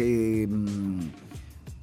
que, 0.00 0.48
mm, 0.48 1.00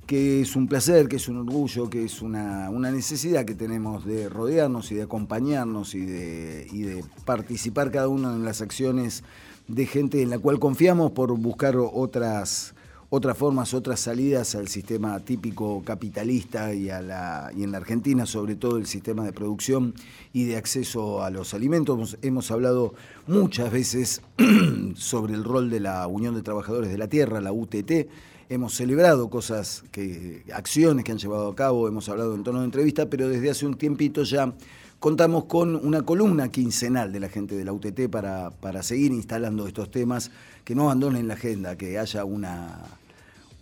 que 0.07 0.41
es 0.41 0.55
un 0.55 0.67
placer, 0.67 1.07
que 1.07 1.17
es 1.17 1.27
un 1.27 1.37
orgullo, 1.37 1.87
que 1.87 2.03
es 2.03 2.23
una, 2.23 2.69
necesidad 2.71 3.45
que 3.45 3.53
tenemos 3.53 4.05
de 4.05 4.27
rodearnos 4.27 4.91
y 4.91 4.95
de 4.95 5.03
acompañarnos 5.03 5.93
y 5.93 6.03
de, 6.03 6.67
y 6.71 6.81
de 6.81 7.03
participar 7.25 7.91
cada 7.91 8.07
uno 8.07 8.33
en 8.33 8.43
las 8.43 8.61
acciones 8.61 9.23
de 9.67 9.85
gente 9.85 10.23
en 10.23 10.31
la 10.31 10.39
cual 10.39 10.57
confiamos 10.57 11.11
por 11.11 11.37
buscar 11.37 11.75
otras 11.77 12.73
otras 13.09 13.37
formas, 13.37 13.73
otras 13.73 14.01
salidas 14.01 14.55
al 14.55 14.67
sistema 14.67 15.19
típico 15.21 15.81
capitalista 15.85 16.73
y, 16.73 16.89
a 16.89 17.01
la, 17.01 17.51
y 17.55 17.63
en 17.63 17.71
la 17.71 17.77
Argentina, 17.77 18.25
sobre 18.25 18.55
todo 18.55 18.77
el 18.77 18.85
sistema 18.85 19.23
de 19.23 19.31
producción 19.31 19.93
y 20.33 20.43
de 20.45 20.57
acceso 20.57 21.23
a 21.23 21.29
los 21.29 21.53
alimentos. 21.53 22.17
Hemos 22.21 22.51
hablado 22.51 22.93
muchas 23.25 23.71
veces 23.71 24.21
sobre 24.95 25.35
el 25.35 25.45
rol 25.45 25.69
de 25.69 25.79
la 25.79 26.05
Unión 26.07 26.35
de 26.35 26.41
Trabajadores 26.41 26.91
de 26.91 26.97
la 26.97 27.07
Tierra, 27.07 27.39
la 27.39 27.53
UTT. 27.53 28.07
Hemos 28.49 28.73
celebrado 28.73 29.29
cosas, 29.29 29.83
que, 29.91 30.43
acciones 30.53 31.05
que 31.05 31.13
han 31.13 31.17
llevado 31.17 31.49
a 31.49 31.55
cabo, 31.55 31.87
hemos 31.87 32.09
hablado 32.09 32.35
en 32.35 32.43
tono 32.43 32.59
de 32.59 32.65
entrevista, 32.65 33.09
pero 33.09 33.29
desde 33.29 33.49
hace 33.49 33.65
un 33.65 33.75
tiempito 33.75 34.23
ya 34.23 34.53
contamos 34.99 35.45
con 35.45 35.75
una 35.75 36.01
columna 36.01 36.49
quincenal 36.49 37.11
de 37.11 37.19
la 37.19 37.29
gente 37.29 37.55
de 37.55 37.65
la 37.65 37.73
UTT 37.73 38.09
para, 38.09 38.51
para 38.51 38.83
seguir 38.83 39.11
instalando 39.11 39.67
estos 39.67 39.91
temas, 39.91 40.31
que 40.63 40.75
no 40.75 40.83
abandonen 40.83 41.27
la 41.27 41.35
agenda, 41.35 41.77
que 41.77 41.99
haya 41.99 42.25
una, 42.25 42.83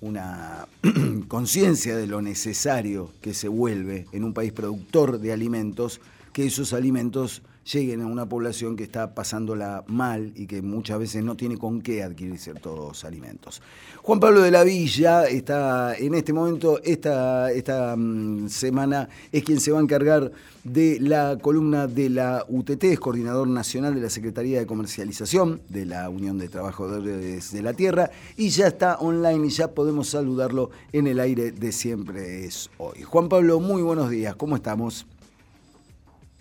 una 0.01 0.67
conciencia 1.27 1.95
de 1.95 2.07
lo 2.07 2.21
necesario 2.21 3.11
que 3.21 3.33
se 3.33 3.47
vuelve 3.47 4.05
en 4.11 4.23
un 4.23 4.33
país 4.33 4.53
productor 4.53 5.19
de 5.19 5.33
alimentos, 5.33 6.01
que 6.33 6.45
esos 6.45 6.73
alimentos 6.73 7.41
lleguen 7.71 8.01
a 8.01 8.07
una 8.07 8.27
población 8.27 8.75
que 8.75 8.83
está 8.83 9.13
pasándola 9.15 9.83
mal 9.87 10.31
y 10.35 10.45
que 10.45 10.61
muchas 10.61 10.99
veces 10.99 11.23
no 11.23 11.35
tiene 11.35 11.57
con 11.57 11.81
qué 11.81 12.03
adquirir 12.03 12.37
ciertos 12.37 13.03
alimentos. 13.03 13.61
Juan 14.01 14.19
Pablo 14.19 14.41
de 14.41 14.51
la 14.51 14.63
Villa 14.63 15.25
está 15.25 15.95
en 15.95 16.13
este 16.13 16.31
momento, 16.31 16.79
esta, 16.83 17.51
esta 17.51 17.95
mm, 17.95 18.49
semana, 18.49 19.09
es 19.31 19.43
quien 19.43 19.59
se 19.59 19.71
va 19.71 19.79
a 19.79 19.81
encargar 19.81 20.31
de 20.63 20.99
la 20.99 21.37
columna 21.41 21.87
de 21.87 22.09
la 22.09 22.45
UTT, 22.47 22.83
es 22.85 22.99
coordinador 22.99 23.47
nacional 23.47 23.95
de 23.95 24.01
la 24.01 24.09
Secretaría 24.09 24.59
de 24.59 24.67
Comercialización 24.67 25.61
de 25.69 25.85
la 25.85 26.09
Unión 26.09 26.37
de 26.37 26.49
Trabajadores 26.49 27.51
de 27.51 27.61
la 27.61 27.73
Tierra 27.73 28.11
y 28.37 28.49
ya 28.49 28.67
está 28.67 28.95
online 28.97 29.47
y 29.47 29.49
ya 29.49 29.71
podemos 29.71 30.09
saludarlo 30.09 30.69
en 30.91 31.07
el 31.07 31.19
aire 31.19 31.51
de 31.51 31.71
siempre 31.71 32.45
es 32.45 32.69
hoy. 32.77 33.01
Juan 33.01 33.29
Pablo, 33.29 33.59
muy 33.59 33.81
buenos 33.81 34.09
días, 34.09 34.35
¿cómo 34.35 34.55
estamos? 34.55 35.05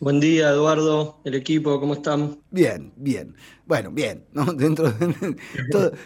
Buen 0.04 0.20
día, 0.20 0.50
Eduardo, 0.50 1.22
el 1.24 1.34
equipo, 1.34 1.80
¿cómo 1.80 1.94
están? 1.94 2.38
Bien, 2.50 2.92
bien. 2.94 3.34
Bueno, 3.64 3.90
bien, 3.90 4.26
¿no? 4.34 4.44
Dentro 4.52 4.92
de 4.92 5.34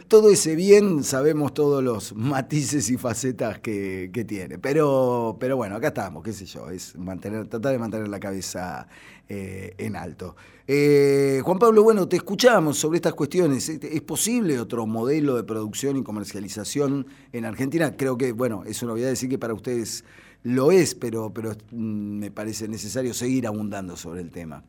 todo, 0.06 0.30
ese 0.30 0.54
bien 0.54 1.02
sabemos 1.02 1.52
todos 1.52 1.82
los 1.82 2.14
matices 2.14 2.90
y 2.90 2.96
facetas 2.96 3.58
que, 3.58 4.24
tiene. 4.28 4.60
Pero, 4.60 5.36
pero 5.40 5.56
bueno, 5.56 5.74
acá 5.74 5.88
estamos, 5.88 6.22
qué 6.22 6.32
sé 6.32 6.46
yo, 6.46 6.70
es 6.70 6.94
mantener, 6.94 7.48
tratar 7.48 7.72
de 7.72 7.78
mantener 7.80 8.06
la 8.06 8.20
cabeza 8.20 8.86
eh, 9.28 9.74
en 9.78 9.96
alto. 9.96 10.36
Eh, 10.68 11.40
Juan 11.44 11.58
Pablo, 11.58 11.82
bueno, 11.82 12.06
te 12.06 12.18
escuchamos 12.18 12.78
sobre 12.78 12.98
estas 12.98 13.14
cuestiones. 13.14 13.68
¿Es 13.68 14.02
posible 14.02 14.60
otro 14.60 14.86
modelo 14.86 15.34
de 15.34 15.42
producción 15.42 15.96
y 15.96 16.04
comercialización 16.04 17.04
en 17.32 17.44
Argentina? 17.44 17.96
Creo 17.96 18.16
que, 18.16 18.30
bueno, 18.30 18.62
eso 18.64 18.86
no 18.86 18.92
voy 18.92 19.02
a 19.02 19.08
decir 19.08 19.28
que 19.28 19.38
para 19.38 19.54
ustedes 19.54 20.04
lo 20.48 20.70
es, 20.70 20.94
pero, 20.94 21.32
pero 21.32 21.52
mm, 21.70 22.18
me 22.18 22.30
parece 22.30 22.66
necesario 22.68 23.12
seguir 23.12 23.46
abundando 23.46 23.96
sobre 23.96 24.22
el 24.22 24.30
tema. 24.30 24.64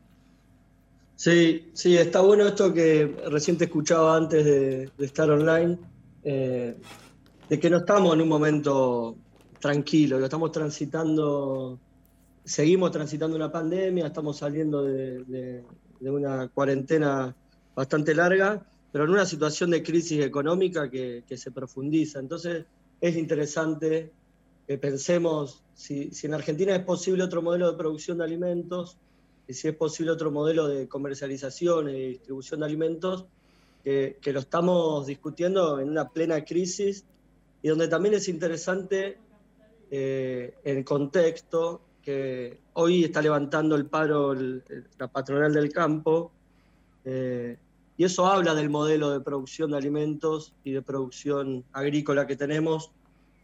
Sí, 1.16 1.70
sí, 1.72 1.96
está 1.96 2.20
bueno 2.20 2.46
esto 2.46 2.72
que 2.72 3.16
recién 3.30 3.56
te 3.56 3.64
escuchaba 3.64 4.16
antes 4.16 4.44
de, 4.44 4.90
estar 4.98 5.30
online, 5.30 5.78
eh, 6.22 6.76
de 7.48 7.60
que 7.60 7.70
no 7.70 7.78
estamos 7.78 8.14
en 8.14 8.22
un 8.22 8.28
momento 8.28 9.16
tranquilo, 9.58 10.18
que 10.18 10.24
estamos 10.24 10.52
transitando, 10.52 11.78
seguimos 12.44 12.90
transitando 12.90 13.36
una 13.36 13.52
pandemia, 13.52 14.06
estamos 14.06 14.38
saliendo 14.38 14.84
de, 14.84 15.64
una 16.00 16.48
cuarentena 16.48 17.34
bastante 17.74 18.14
larga, 18.14 18.66
pero 18.92 19.04
en 19.04 19.10
una 19.10 19.26
situación 19.26 19.70
de 19.70 19.82
crisis 19.82 20.24
económica 20.24 20.90
que 20.90 21.36
se 21.36 21.50
profundiza. 21.50 22.18
Entonces 22.18 22.64
es 23.00 23.16
interesante 23.16 24.10
que 24.66 24.78
pensemos 24.78 25.62
si, 25.80 26.10
en 26.26 26.34
Argentina 26.34 26.76
es 26.76 26.84
posible 26.84 27.22
otro 27.22 27.40
modelo 27.40 27.70
de 27.70 27.78
producción 27.78 28.18
de 28.18 28.24
alimentos, 28.24 28.98
y 29.48 29.54
si 29.54 29.68
es 29.68 29.74
posible 29.74 30.12
otro 30.12 30.30
modelo 30.30 30.68
de 30.68 30.86
comercialización 30.86 31.88
y 31.88 32.08
distribución 32.08 32.60
de 32.60 32.66
alimentos, 32.66 33.24
que, 33.82 34.18
lo 34.26 34.40
estamos 34.40 35.06
discutiendo 35.06 35.80
en 35.80 35.88
una 35.88 36.06
plena 36.10 36.44
crisis 36.44 37.06
y 37.62 37.68
donde 37.68 37.88
también 37.88 38.14
es 38.14 38.28
interesante 38.28 39.16
eh, 39.90 40.54
el 40.64 40.84
contexto 40.84 41.80
que 42.02 42.58
hoy 42.74 43.04
está 43.04 43.22
levantando 43.22 43.74
el 43.74 43.86
paro 43.86 44.34
la 44.34 45.08
patronal 45.08 45.54
del 45.54 45.72
campo, 45.72 46.30
eh, 47.06 47.56
y 47.96 48.04
eso 48.04 48.26
habla 48.26 48.54
del 48.54 48.68
modelo 48.68 49.10
de 49.10 49.20
producción 49.20 49.70
de 49.70 49.78
alimentos 49.78 50.52
y 50.62 50.72
de 50.72 50.82
producción 50.82 51.64
agrícola 51.72 52.26
que 52.26 52.36
tenemos. 52.36 52.92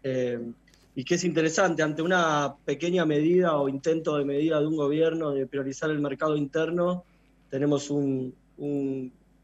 Eh, 0.03 0.53
y 0.99 1.05
que 1.05 1.17
es 1.17 1.25
interesante, 1.25 1.83
ante 1.83 2.01
una 2.01 2.57
pequeña 2.65 3.05
medida 3.05 3.55
o 3.59 3.69
intento 3.69 4.17
de 4.17 4.25
medida 4.25 4.59
de 4.59 4.67
un 4.67 4.77
gobierno 4.77 5.31
de 5.31 5.47
priorizar 5.47 5.91
el 5.91 6.01
mercado 6.01 6.39
interno, 6.39 7.05
tenemos 7.51 7.91
un, 7.91 8.35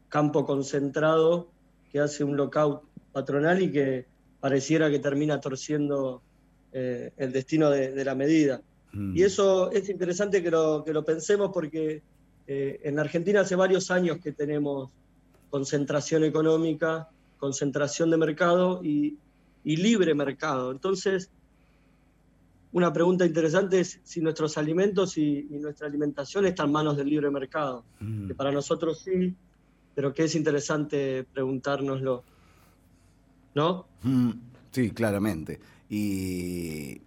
campo 0.09 0.45
concentrado 0.45 1.47
que 1.91 1.99
hace 1.99 2.23
un 2.23 2.35
lockout 2.35 2.81
patronal 3.11 3.61
y 3.61 3.71
que 3.71 4.05
pareciera 4.39 4.89
que 4.89 4.97
termina 4.97 5.39
torciendo 5.39 6.23
eh, 6.71 7.11
el 7.17 7.31
destino 7.31 7.69
de, 7.69 8.03
la 8.03 8.15
medida. 8.15 8.61
Mm. 8.91 9.15
Y 9.15 9.21
eso 9.21 9.71
es 9.71 9.89
interesante 9.89 10.41
que 10.41 10.49
lo, 10.49 10.83
que 10.83 10.91
lo 10.91 11.05
pensemos 11.05 11.51
porque 11.53 12.01
eh, 12.47 12.79
en 12.83 12.97
Argentina 12.97 13.41
hace 13.41 13.55
varios 13.55 13.91
años 13.91 14.17
que 14.17 14.31
tenemos 14.31 14.91
concentración 15.51 16.23
económica, 16.23 17.09
concentración 17.37 18.09
de 18.09 18.17
mercado 18.17 18.81
y, 18.83 19.17
y 19.63 19.75
libre 19.75 20.15
mercado. 20.15 20.71
Entonces, 20.71 21.29
una 22.73 22.91
pregunta 22.91 23.25
interesante 23.25 23.79
es 23.79 23.99
si 24.03 24.19
nuestros 24.19 24.57
alimentos 24.57 25.17
y, 25.17 25.43
nuestra 25.51 25.87
alimentación 25.87 26.45
están 26.45 26.67
en 26.67 26.73
manos 26.73 26.97
del 26.97 27.07
libre 27.07 27.29
mercado. 27.29 27.85
Mm. 27.99 28.27
Que 28.27 28.35
para 28.35 28.51
nosotros 28.51 28.99
sí, 28.99 29.33
pero 29.95 30.13
que 30.13 30.23
es 30.23 30.35
interesante 30.35 31.23
preguntárnoslo. 31.31 32.23
¿No? 33.55 33.85
Mm, 34.01 34.31
sí, 34.71 34.89
claramente. 34.89 35.59
Y, 35.87 37.01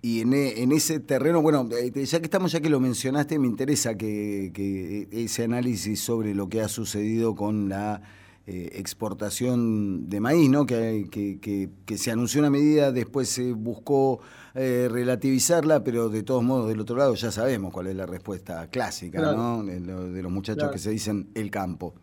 y 0.00 0.20
en, 0.20 0.72
ese 0.72 1.00
terreno, 1.00 1.42
bueno, 1.42 1.68
eh, 1.70 1.92
ya 2.06 2.18
que 2.20 2.24
estamos, 2.24 2.50
ya 2.52 2.60
que 2.60 2.70
lo 2.70 2.80
mencionaste, 2.80 3.38
me 3.38 3.48
interesa 3.48 3.96
que 3.98 5.08
ese 5.12 5.44
análisis 5.44 6.00
sobre 6.00 6.34
lo 6.34 6.48
que 6.48 6.62
ha 6.62 6.68
sucedido 6.68 7.34
con 7.34 7.68
la 7.68 8.00
eh, 8.44 8.70
exportación 8.74 10.08
de 10.08 10.18
maíz, 10.18 10.50
¿no? 10.50 10.66
Que, 10.66 11.06
que, 11.10 11.96
se 11.96 12.10
anunció 12.10 12.40
una 12.40 12.50
medida, 12.50 12.90
después 12.90 13.28
se 13.28 13.52
buscó 13.52 14.20
eh, 14.54 14.88
relativizarla, 14.90 15.84
pero 15.84 16.08
de 16.08 16.24
todos 16.24 16.42
modos, 16.42 16.68
del 16.68 16.80
otro 16.80 16.96
lado 16.96 17.14
ya 17.14 17.30
sabemos 17.30 17.72
cuál 17.72 17.86
es 17.86 17.94
la 17.94 18.04
respuesta 18.04 18.68
clásica, 18.68 19.20
¿no? 19.20 19.62
De, 19.62 20.22
los 20.22 20.32
muchachos 20.32 20.72
que 20.72 20.78
se 20.78 20.90
dicen 20.90 21.30
el 21.34 21.50
campo. 21.52 21.94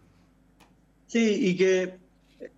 Sí, 1.08 1.50
y 1.50 1.58
que 1.58 1.98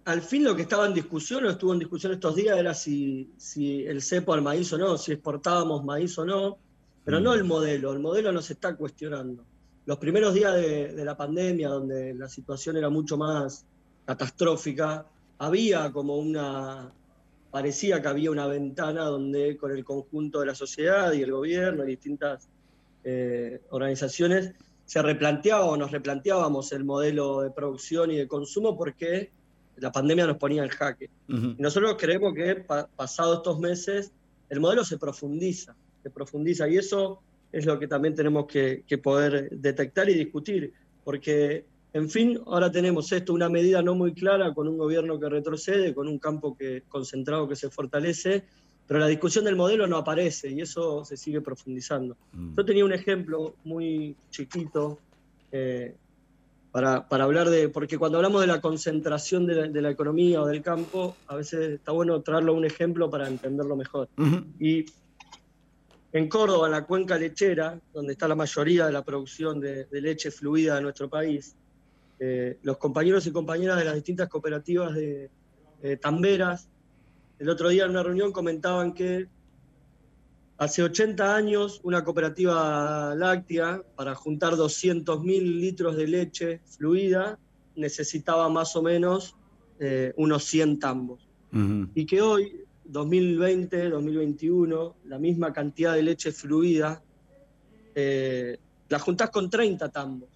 al 0.06 0.22
fin 0.22 0.44
lo 0.44 0.56
que 0.56 0.62
estaba 0.62 0.86
en 0.86 0.94
discusión, 0.94 1.46
o 1.46 1.50
estuvo 1.50 1.74
en 1.74 1.80
discusión 1.80 2.14
estos 2.14 2.36
días, 2.36 2.58
era 2.60 2.76
si, 2.76 3.32
si 3.38 3.84
el 3.84 4.02
cepo 4.02 4.34
al 4.34 4.42
maíz 4.42 4.72
o 4.74 4.78
no, 4.78 4.98
si 4.98 5.14
exportábamos 5.14 5.84
maíz 5.84 6.18
o 6.20 6.26
no, 6.26 6.58
pero 7.04 7.20
no 7.20 7.32
mm. 7.32 7.34
el 7.34 7.44
modelo, 7.46 7.94
el 7.94 8.00
modelo 8.00 8.32
no 8.32 8.42
se 8.42 8.54
está 8.54 8.76
cuestionando. 8.76 9.44
Los 9.86 9.98
primeros 9.98 10.34
días 10.34 10.54
de, 10.56 10.94
de 10.94 11.06
la 11.06 11.18
pandemia, 11.18 11.70
donde 11.70 12.14
la 12.14 12.28
situación 12.28 12.78
era 12.78 12.90
mucho 12.90 13.18
más 13.18 13.66
catastrófica, 14.06 15.06
había 15.40 15.92
como 15.92 16.18
una, 16.18 16.92
parecía 17.50 18.02
que 18.02 18.08
había 18.08 18.32
una 18.32 18.48
ventana 18.48 19.06
donde 19.06 19.58
con 19.58 19.72
el 19.72 19.84
conjunto 19.84 20.40
de 20.40 20.46
la 20.46 20.56
sociedad 20.56 21.12
y 21.14 21.22
el 21.22 21.32
gobierno 21.32 21.84
y 21.84 21.88
distintas 21.88 22.48
eh, 23.04 23.62
organizaciones 23.72 24.54
se 24.86 25.02
replanteaba 25.02 25.66
o 25.66 25.78
nos 25.78 25.92
replanteábamos 25.92 26.72
el 26.72 26.84
modelo 26.84 27.42
de 27.42 27.52
producción 27.52 28.12
y 28.12 28.18
de 28.18 28.28
consumo 28.28 28.78
porque 28.78 29.32
la 29.78 29.92
pandemia 29.92 30.28
nos 30.28 30.38
ponía 30.38 30.64
en 30.64 30.70
jaque. 30.70 31.10
Y 31.28 31.56
nosotros 31.58 31.96
creemos 31.98 32.34
que 32.34 32.66
pasado 32.96 33.36
estos 33.36 33.60
meses 33.60 34.12
el 34.50 34.60
modelo 34.60 34.84
se 34.84 34.98
profundiza, 34.98 35.76
se 36.04 36.10
profundiza 36.10 36.68
y 36.68 36.78
eso 36.78 37.22
es 37.52 37.66
lo 37.66 37.80
que 37.80 37.88
también 37.88 38.16
tenemos 38.16 38.46
que 38.48 38.98
poder 39.02 39.50
detectar 39.52 40.10
y 40.10 40.14
discutir, 40.14 40.74
porque 41.04 41.66
en 41.94 42.10
fin, 42.10 42.40
ahora 42.46 42.72
tenemos 42.72 43.12
esto, 43.12 43.34
una 43.34 43.50
medida 43.50 43.82
no 43.82 43.96
muy 43.96 44.14
clara, 44.14 44.54
con 44.54 44.68
un 44.68 44.78
gobierno 44.78 45.20
que 45.20 45.28
retrocede, 45.28 45.94
con 45.94 46.08
un 46.08 46.20
campo 46.20 46.56
que, 46.56 46.84
concentrado 46.88 47.48
que 47.50 47.56
se 47.56 47.70
fortalece, 47.70 48.44
pero 48.88 49.00
la 49.00 49.08
discusión 49.08 49.44
del 49.44 49.58
modelo 49.58 49.88
no 49.88 49.98
aparece 49.98 50.50
y 50.50 50.62
eso 50.62 51.04
se 51.04 51.18
sigue 51.18 51.42
profundizando. 51.42 52.16
Mm. 52.32 52.56
Yo 52.56 52.66
tenía 52.66 52.86
un 52.86 52.94
ejemplo 52.94 53.56
muy 53.66 54.16
chiquito, 54.30 55.00
eh, 55.52 55.96
para, 56.72 57.06
hablar 57.10 57.50
de, 57.50 57.68
porque 57.68 57.98
cuando 57.98 58.18
hablamos 58.18 58.40
de 58.40 58.48
la 58.48 58.62
concentración 58.62 59.46
de 59.46 59.82
la, 59.82 59.90
economía 59.90 60.42
o 60.42 60.48
del 60.48 60.62
campo, 60.62 61.18
a 61.28 61.36
veces 61.36 61.72
está 61.72 61.92
bueno 61.92 62.22
traerlo 62.22 62.54
un 62.54 62.64
ejemplo 62.64 63.10
para 63.10 63.28
entenderlo 63.28 63.76
mejor. 63.76 64.08
Y 64.58 64.86
en 66.14 66.28
Córdoba, 66.28 66.68
en 66.68 66.72
la 66.74 66.86
cuenca 66.86 67.18
lechera, 67.18 67.80
donde 67.94 68.14
está 68.14 68.28
la 68.28 68.36
mayoría 68.36 68.86
de 68.86 68.92
la 68.92 69.04
producción 69.04 69.60
de, 69.60 69.88
leche 69.92 70.32
fluida 70.32 70.76
de 70.76 70.82
nuestro 70.82 71.10
país, 71.10 71.56
eh, 72.20 72.58
los 72.64 72.78
compañeros 72.78 73.26
y 73.28 73.32
compañeras 73.32 73.78
de 73.78 73.86
las 73.86 73.96
distintas 73.96 74.30
cooperativas 74.30 74.94
de 74.94 75.30
tamberas, 76.00 76.70
el 77.40 77.50
otro 77.50 77.70
día 77.70 77.86
en 77.86 77.90
una 77.90 78.04
reunión 78.04 78.32
comentaban 78.32 78.94
que 78.94 79.28
Hace 80.62 80.84
80 80.84 81.36
años, 81.36 81.80
una 81.82 82.04
cooperativa 82.04 83.16
láctea, 83.16 83.82
para 83.96 84.14
juntar 84.14 84.54
200.000 84.54 85.60
litros 85.60 85.98
de 85.98 86.06
leche 86.06 86.62
fluida, 86.78 87.40
necesitaba 87.76 88.48
más 88.48 88.76
o 88.76 88.84
menos 88.84 89.36
eh, 89.80 90.14
unos 90.18 90.44
100 90.44 90.78
tambos. 90.78 91.28
Y 91.96 92.06
que 92.06 92.22
hoy, 92.22 92.64
2020, 92.92 93.90
2021, 93.90 94.96
la 95.06 95.18
misma 95.18 95.54
cantidad 95.54 95.94
de 95.94 96.04
leche 96.04 96.32
fluida, 96.32 97.02
eh, 97.96 98.58
la 98.90 99.00
juntás 99.00 99.30
con 99.30 99.50
30 99.50 99.90
tambos. 99.90 100.30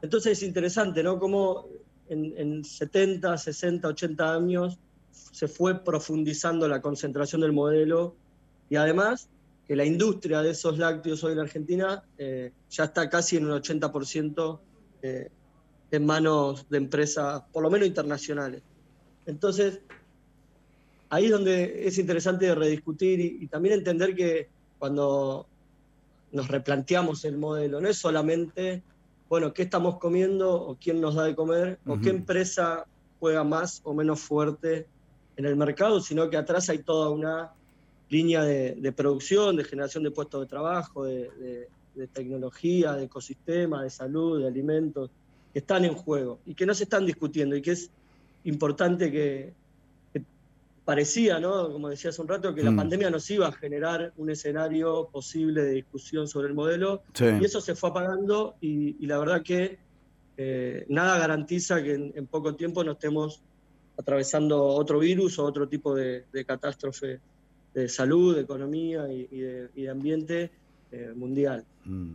Entonces 0.00 0.38
es 0.38 0.42
interesante, 0.42 1.02
¿no? 1.02 1.18
Cómo 1.18 1.66
en, 2.08 2.34
en 2.36 2.64
70, 2.64 3.36
60, 3.36 3.88
80 3.88 4.34
años 4.34 4.78
se 5.10 5.48
fue 5.48 5.82
profundizando 5.82 6.68
la 6.68 6.80
concentración 6.80 7.40
del 7.40 7.52
modelo 7.52 8.14
y 8.68 8.76
además 8.76 9.28
que 9.66 9.76
la 9.76 9.84
industria 9.84 10.42
de 10.42 10.50
esos 10.50 10.78
lácteos 10.78 11.24
hoy 11.24 11.32
en 11.32 11.38
Argentina 11.40 12.04
eh, 12.18 12.52
ya 12.70 12.84
está 12.84 13.08
casi 13.08 13.36
en 13.36 13.46
un 13.46 13.52
80% 13.52 14.60
eh, 15.02 15.30
en 15.90 16.06
manos 16.06 16.68
de 16.68 16.78
empresas, 16.78 17.42
por 17.52 17.62
lo 17.62 17.70
menos 17.70 17.88
internacionales. 17.88 18.62
Entonces, 19.26 19.80
ahí 21.10 21.26
es 21.26 21.30
donde 21.30 21.86
es 21.86 21.98
interesante 21.98 22.54
rediscutir 22.54 23.20
y, 23.20 23.46
también 23.46 23.74
entender 23.74 24.14
que 24.14 24.48
cuando 24.78 25.46
nos 26.32 26.48
replanteamos 26.48 27.24
el 27.24 27.38
modelo, 27.38 27.80
no 27.80 27.88
es 27.88 27.98
solamente, 27.98 28.82
bueno, 29.28 29.52
qué 29.52 29.62
estamos 29.62 29.98
comiendo 29.98 30.52
o 30.54 30.76
quién 30.76 31.00
nos 31.00 31.14
da 31.14 31.24
de 31.24 31.34
comer 31.34 31.78
o 31.86 31.98
qué 32.00 32.10
empresa 32.10 32.84
juega 33.20 33.44
más 33.44 33.80
o 33.84 33.94
menos 33.94 34.20
fuerte 34.20 34.86
en 35.36 35.46
el 35.46 35.56
mercado, 35.56 36.00
sino 36.00 36.28
que 36.28 36.36
atrás 36.36 36.68
hay 36.68 36.78
toda 36.78 37.10
una 37.10 37.52
línea 38.08 38.42
de, 38.42 38.92
producción, 38.92 39.56
de 39.56 39.64
generación 39.64 40.04
de 40.04 40.10
puestos 40.10 40.40
de 40.42 40.46
trabajo, 40.46 41.04
de, 41.04 41.68
tecnología, 42.12 42.92
de 42.94 43.04
ecosistema, 43.04 43.82
de 43.82 43.90
salud, 43.90 44.40
de 44.40 44.48
alimentos, 44.48 45.10
que 45.52 45.60
están 45.60 45.84
en 45.84 45.94
juego 45.94 46.40
y 46.44 46.54
que 46.54 46.66
no 46.66 46.74
se 46.74 46.84
están 46.84 47.06
discutiendo 47.06 47.54
y 47.54 47.62
que 47.62 47.72
es 47.72 47.90
importante 48.44 49.10
que, 49.12 49.52
parecía, 50.84 51.40
¿no? 51.40 51.72
como 51.72 51.88
decía 51.88 52.10
hace 52.10 52.20
un 52.20 52.28
rato, 52.28 52.54
que 52.54 52.62
la 52.62 52.70
mm. 52.70 52.76
pandemia 52.76 53.10
nos 53.10 53.30
iba 53.30 53.48
a 53.48 53.52
generar 53.52 54.12
un 54.16 54.30
escenario 54.30 55.08
posible 55.10 55.62
de 55.62 55.72
discusión 55.72 56.28
sobre 56.28 56.48
el 56.48 56.54
modelo 56.54 57.02
y 57.18 57.44
eso 57.44 57.60
se 57.60 57.74
fue 57.74 57.90
apagando 57.90 58.56
y, 58.60 59.06
la 59.06 59.18
verdad 59.18 59.42
que 59.42 59.78
eh, 60.36 60.84
nada 60.88 61.18
garantiza 61.18 61.82
que 61.82 61.94
en, 61.94 62.26
poco 62.26 62.54
tiempo 62.54 62.84
no 62.84 62.92
estemos 62.92 63.42
atravesando 63.96 64.62
otro 64.62 64.98
virus 64.98 65.38
o 65.38 65.44
otro 65.44 65.68
tipo 65.68 65.94
de 65.94 66.44
catástrofe 66.46 67.20
de 67.74 67.88
salud, 67.88 68.36
de 68.36 68.42
economía 68.42 69.12
y, 69.12 69.26
de, 69.26 69.90
ambiente 69.90 70.50
eh, 70.92 71.12
mundial. 71.14 71.64
Mm. 71.84 72.14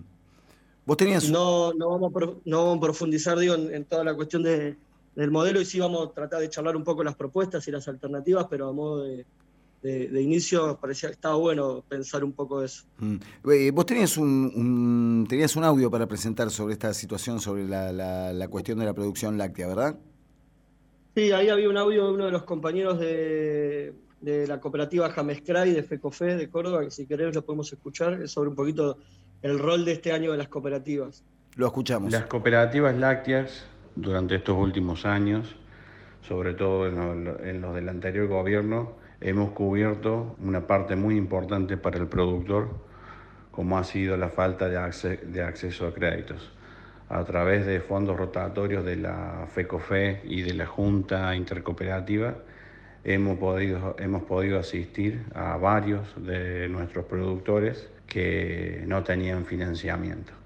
¿Vos 0.85 0.97
tenías... 0.97 1.29
No, 1.29 1.73
no, 1.73 1.89
vamos, 1.89 2.11
a, 2.15 2.33
no 2.45 2.79
profundizar 2.79 3.37
digo, 3.37 3.53
en, 3.55 3.85
toda 3.85 4.03
la 4.03 4.15
cuestión 4.15 4.41
de, 4.41 4.77
del 5.15 5.31
modelo 5.31 5.59
y 5.59 5.65
sí 5.65 5.79
vamos 5.79 6.07
a 6.07 6.13
tratar 6.13 6.39
de 6.41 6.49
charlar 6.49 6.75
un 6.75 6.83
poco 6.83 7.03
las 7.03 7.15
propuestas 7.15 7.67
y 7.67 7.71
las 7.71 7.87
alternativas, 7.87 8.47
pero 8.49 8.69
a 8.69 8.73
modo 8.73 9.03
de, 9.03 9.25
de, 9.81 10.21
inicio 10.21 10.77
parecía 10.79 11.09
que 11.09 11.13
estaba 11.13 11.35
bueno 11.35 11.83
pensar 11.87 12.23
un 12.23 12.33
poco 12.33 12.63
eso. 12.63 12.85
Mm. 12.97 13.15
Eh, 13.51 13.71
vos 13.71 13.85
tenías 13.85 14.17
un, 14.17 15.25
tenías 15.27 15.55
un 15.55 15.63
audio 15.63 15.89
para 15.89 16.07
presentar 16.07 16.49
sobre 16.49 16.73
esta 16.73 16.93
situación, 16.93 17.39
sobre 17.39 17.65
la, 17.65 17.91
la, 17.91 18.33
la, 18.33 18.47
cuestión 18.47 18.79
de 18.79 18.85
la 18.85 18.93
producción 18.93 19.37
láctea, 19.37 19.67
¿verdad? 19.67 19.97
Sí, 21.15 21.31
ahí 21.31 21.49
había 21.49 21.69
un 21.69 21.77
audio 21.77 22.07
de 22.07 22.13
uno 22.13 22.25
de 22.25 22.31
los 22.31 22.43
compañeros 22.43 22.99
de, 22.99 23.93
de 24.21 24.47
la 24.47 24.59
cooperativa 24.59 25.09
Jamescray 25.09 25.73
de 25.73 25.83
FECOFE 25.83 26.35
de 26.35 26.49
Córdoba, 26.49 26.83
que 26.83 26.91
si 26.91 27.05
querés 27.05 27.33
lo 27.33 27.43
podemos 27.43 27.71
escuchar, 27.71 28.21
es 28.21 28.31
sobre 28.31 28.49
un 28.49 28.55
poquito 28.55 28.97
el 29.41 29.59
rol 29.59 29.85
de 29.85 29.93
este 29.93 30.11
año 30.11 30.31
de 30.31 30.37
las 30.37 30.49
cooperativas. 30.49 31.23
Lo 31.55 31.67
escuchamos. 31.67 32.11
Las 32.11 32.25
cooperativas 32.25 32.95
lácteas, 32.95 33.65
durante 33.95 34.35
estos 34.35 34.57
últimos 34.57 35.05
años, 35.05 35.55
sobre 36.21 36.53
todo 36.53 36.87
en, 36.87 37.61
los 37.61 37.75
del 37.75 37.89
anterior 37.89 38.27
gobierno, 38.27 38.93
hemos 39.21 39.51
cubierto 39.51 40.35
una 40.43 40.67
parte 40.67 40.95
muy 40.95 41.17
importante 41.17 41.77
para 41.77 41.97
el 41.97 42.07
productor, 42.07 42.69
como 43.51 43.77
ha 43.77 43.83
sido 43.83 44.15
la 44.17 44.29
falta 44.29 44.69
de, 44.69 45.41
acceso 45.43 45.87
a 45.87 45.93
créditos 45.93 46.53
a 47.09 47.23
través 47.23 47.65
de 47.65 47.79
fondos 47.79 48.17
rotatorios 48.17 48.85
de 48.85 48.95
la 48.95 49.47
FECOFE 49.51 50.21
y 50.25 50.43
de 50.43 50.53
la 50.53 50.67
Junta 50.67 51.35
Intercooperativa 51.35 52.35
hemos 53.03 53.39
podido, 53.39 53.95
hemos 53.99 54.23
podido 54.23 54.59
asistir 54.59 55.25
a 55.33 55.57
varios 55.57 56.13
de 56.23 56.69
nuestros 56.69 57.05
productores 57.05 57.89
que 58.07 58.83
no 58.87 59.03
tenían 59.03 59.45
financiamiento. 59.45 60.38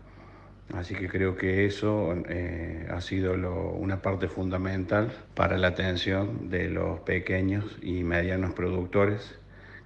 Así 0.71 0.95
que 0.95 1.07
creo 1.07 1.35
que 1.35 1.65
eso 1.65 2.15
eh, 2.29 2.87
ha 2.89 3.01
sido 3.01 3.33
una 3.33 4.01
parte 4.01 4.27
fundamental 4.27 5.11
para 5.35 5.57
la 5.57 5.67
atención 5.67 6.49
de 6.49 6.69
los 6.69 7.01
pequeños 7.01 7.65
y 7.81 8.03
medianos 8.03 8.53
productores 8.53 9.35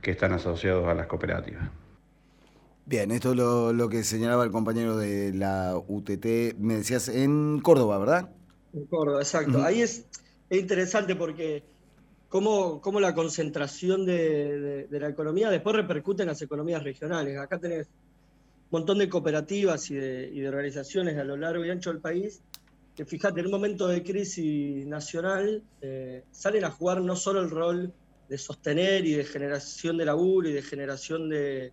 que 0.02 0.12
están 0.12 0.34
asociados 0.34 0.88
a 0.88 0.94
las 0.94 1.08
cooperativas. 1.08 1.70
Bien, 2.86 3.12
esto 3.12 3.32
es 3.32 3.38
lo, 3.38 3.90
que 3.90 4.04
señalaba 4.04 4.46
el 4.46 4.52
compañero 4.52 4.96
de 4.96 5.34
la 5.34 5.76
UTT, 5.76 6.58
me 6.58 6.76
decías, 6.76 7.10
en 7.10 7.60
Córdoba, 7.60 7.98
¿verdad? 7.98 8.30
En 8.74 8.86
Córdoba, 8.86 9.20
exacto. 9.20 9.62
Ahí 9.62 9.82
es, 9.82 10.06
es 10.50 10.60
interesante 10.60 11.16
porque 11.16 11.64
cómo, 12.30 12.82
cómo 12.82 13.00
la 13.00 13.14
concentración 13.14 14.06
de, 14.06 14.88
la 14.90 15.10
economía 15.10 15.50
después 15.50 15.76
repercute 15.76 16.24
en 16.24 16.30
las 16.30 16.42
economías 16.42 16.84
regionales. 16.84 17.38
Acá 17.38 17.60
tenés 17.60 17.90
montón 18.72 18.98
de 18.98 19.10
cooperativas 19.10 19.90
y 19.92 19.96
de, 19.96 20.48
organizaciones 20.48 21.18
a 21.18 21.24
lo 21.24 21.38
largo 21.38 21.66
y 21.66 21.70
ancho 21.70 21.92
del 21.92 22.02
país 22.02 22.42
que, 22.96 23.06
fíjate, 23.06 23.40
en 23.40 23.46
un 23.46 23.52
momento 23.52 23.88
de 23.88 24.04
crisis 24.04 24.86
nacional 24.88 25.64
eh, 25.82 26.24
salen 26.32 26.66
a 26.66 26.72
jugar 26.72 27.02
no 27.02 27.16
solo 27.16 27.42
el 27.42 27.50
rol 27.50 27.94
de 28.28 28.38
sostener 28.38 29.06
y 29.06 29.14
de 29.14 29.24
generación 29.24 29.98
de 29.98 30.06
laburo 30.06 30.50
y 30.50 30.54
de 30.54 30.62
generación 30.62 31.30
de, 31.30 31.72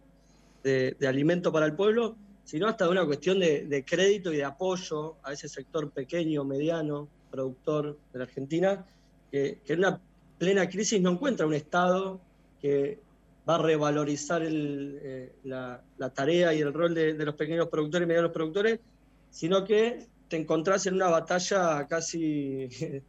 de 0.63 1.09
alimento 1.09 1.51
para 1.51 1.67
el 1.67 1.75
pueblo, 1.75 2.17
sino 2.45 2.69
hasta 2.69 2.85
de 2.85 2.91
una 2.91 3.07
cuestión 3.07 3.41
de, 3.41 3.85
crédito 3.87 4.33
y 4.33 4.37
de 4.37 4.45
apoyo 4.45 5.17
a 5.23 5.33
ese 5.33 5.49
sector 5.49 5.91
pequeño, 5.91 6.45
mediano, 6.45 7.09
productor 7.31 7.99
de 8.13 8.19
la 8.19 8.25
Argentina, 8.25 8.87
que, 9.31 9.61
que 9.65 9.73
en 9.73 9.79
una 9.81 10.01
plena 10.39 10.69
crisis 10.69 11.01
no 11.01 11.13
encuentra 11.13 11.47
un 11.47 11.55
Estado 11.55 12.21
que 12.61 12.99
va 13.49 13.57
a 13.57 13.59
revalorizar 13.59 14.43
eh, 14.45 15.33
la, 15.45 15.83
tarea 16.15 16.55
y 16.55 16.61
el 16.61 16.73
rol 16.73 16.95
de, 16.95 17.13
los 17.15 17.35
pequeños 17.35 17.69
productores 17.69 18.07
y 18.07 18.09
medianos 18.09 18.33
productores, 18.33 18.81
sino 19.31 19.65
que 19.65 20.07
te 20.29 20.37
encontrás 20.37 20.87
en 20.87 20.95
una 20.95 21.09
batalla 21.09 21.87
casi 21.87 22.69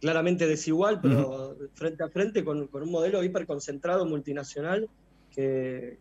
claramente 0.00 0.46
desigual, 0.46 1.00
pero 1.00 1.56
frente 1.74 2.04
a 2.04 2.08
frente 2.08 2.44
con, 2.44 2.68
un 2.72 2.90
modelo 2.90 3.22
hiperconcentrado 3.22 4.06
multinacional 4.06 4.88
que, 5.30 5.98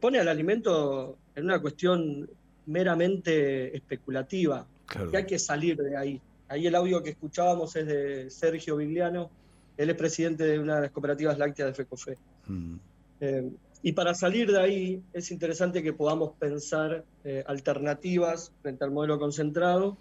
pone 0.00 0.18
al 0.18 0.28
alimento 0.28 1.16
en 1.34 1.44
una 1.44 1.60
cuestión 1.60 2.28
meramente 2.66 3.76
especulativa, 3.76 4.66
que 5.10 5.16
hay 5.16 5.26
que 5.26 5.38
salir 5.38 5.76
de 5.76 5.96
ahí. 5.96 6.20
Ahí 6.48 6.66
el 6.66 6.74
audio 6.74 7.02
que 7.02 7.10
escuchábamos 7.10 7.76
es 7.76 7.86
de 7.86 8.30
Sergio 8.30 8.76
Vigliano, 8.76 9.30
él 9.76 9.90
es 9.90 9.96
presidente 9.96 10.44
de 10.44 10.58
una 10.58 10.76
de 10.76 10.80
las 10.82 10.90
cooperativas 10.90 11.38
lácteas 11.38 11.68
de 11.68 11.74
FECOFE. 11.74 12.16
Mm. 12.46 12.76
Eh, 13.20 13.50
y 13.82 13.92
para 13.92 14.14
salir 14.14 14.50
de 14.50 14.60
ahí 14.60 15.02
es 15.12 15.30
interesante 15.30 15.82
que 15.82 15.92
podamos 15.92 16.32
pensar 16.38 17.04
eh, 17.24 17.44
alternativas 17.46 18.52
frente 18.62 18.84
al 18.84 18.90
modelo 18.90 19.18
concentrado. 19.18 19.96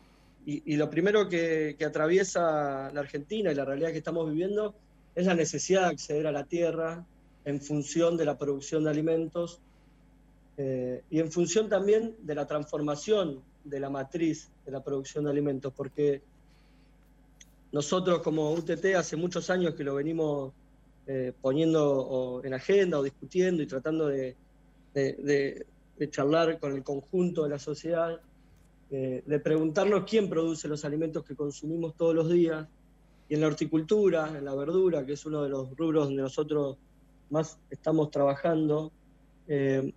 Y, 0.48 0.76
lo 0.76 0.92
primero 0.92 1.28
que, 1.28 1.76
atraviesa 1.84 2.92
la 2.94 3.00
Argentina 3.00 3.52
y 3.52 3.56
la 3.56 3.66
realidad 3.66 3.92
que 3.92 3.98
estamos 3.98 4.30
viviendo 4.30 4.76
es 5.16 5.26
la 5.26 5.34
necesidad 5.34 5.82
de 5.82 5.88
acceder 5.88 6.28
a 6.28 6.32
la 6.32 6.44
tierra 6.44 7.04
en 7.46 7.60
función 7.62 8.16
de 8.16 8.26
la 8.26 8.38
producción 8.38 8.84
de 8.84 8.92
alimentos 8.92 9.60
eh, 10.58 11.02
y 11.10 11.20
en 11.20 11.32
función 11.32 11.68
también 11.68 12.16
de 12.22 12.36
la 12.36 12.46
transformación 12.46 13.42
de 13.64 13.80
la 13.80 13.90
matriz 13.90 14.50
de 14.66 14.72
la 14.72 14.84
producción 14.84 15.24
de 15.24 15.32
alimentos, 15.32 15.74
porque 15.76 16.22
nosotros 17.72 18.22
como 18.22 18.52
UTT 18.54 18.86
hace 18.96 19.16
muchos 19.16 19.50
años 19.50 19.74
que 19.74 19.84
lo 19.84 19.96
venimos 19.96 20.54
eh, 21.08 21.34
poniendo 21.40 22.42
en 22.44 22.54
agenda 22.54 23.00
o 23.00 23.04
discutiendo 23.04 23.62
y 23.62 23.68
tratando 23.68 24.08
de, 24.08 24.36
charlar 26.10 26.60
con 26.60 26.74
el 26.74 26.84
conjunto 26.84 27.44
de 27.44 27.50
la 27.50 27.60
sociedad. 27.60 28.20
eh, 28.92 29.24
de 29.26 29.40
preguntarnos 29.40 30.04
quién 30.08 30.30
produce 30.30 30.68
los 30.68 30.86
alimentos 30.86 31.24
que 31.24 31.36
consumimos 31.36 31.96
todos 31.96 32.14
los 32.16 32.30
días. 32.30 32.68
Y 33.28 33.34
en 33.34 33.42
la 33.42 33.48
horticultura, 33.48 34.38
en 34.38 34.46
la 34.46 34.54
verdura, 34.54 35.06
que 35.06 35.14
es 35.14 35.26
uno 35.26 35.42
de 35.44 35.50
los 35.50 35.76
rubros 35.76 36.06
donde 36.06 36.22
nosotros 36.22 36.78
más 37.30 37.58
estamos 37.70 38.12
trabajando, 38.12 38.92
eh, 39.48 39.92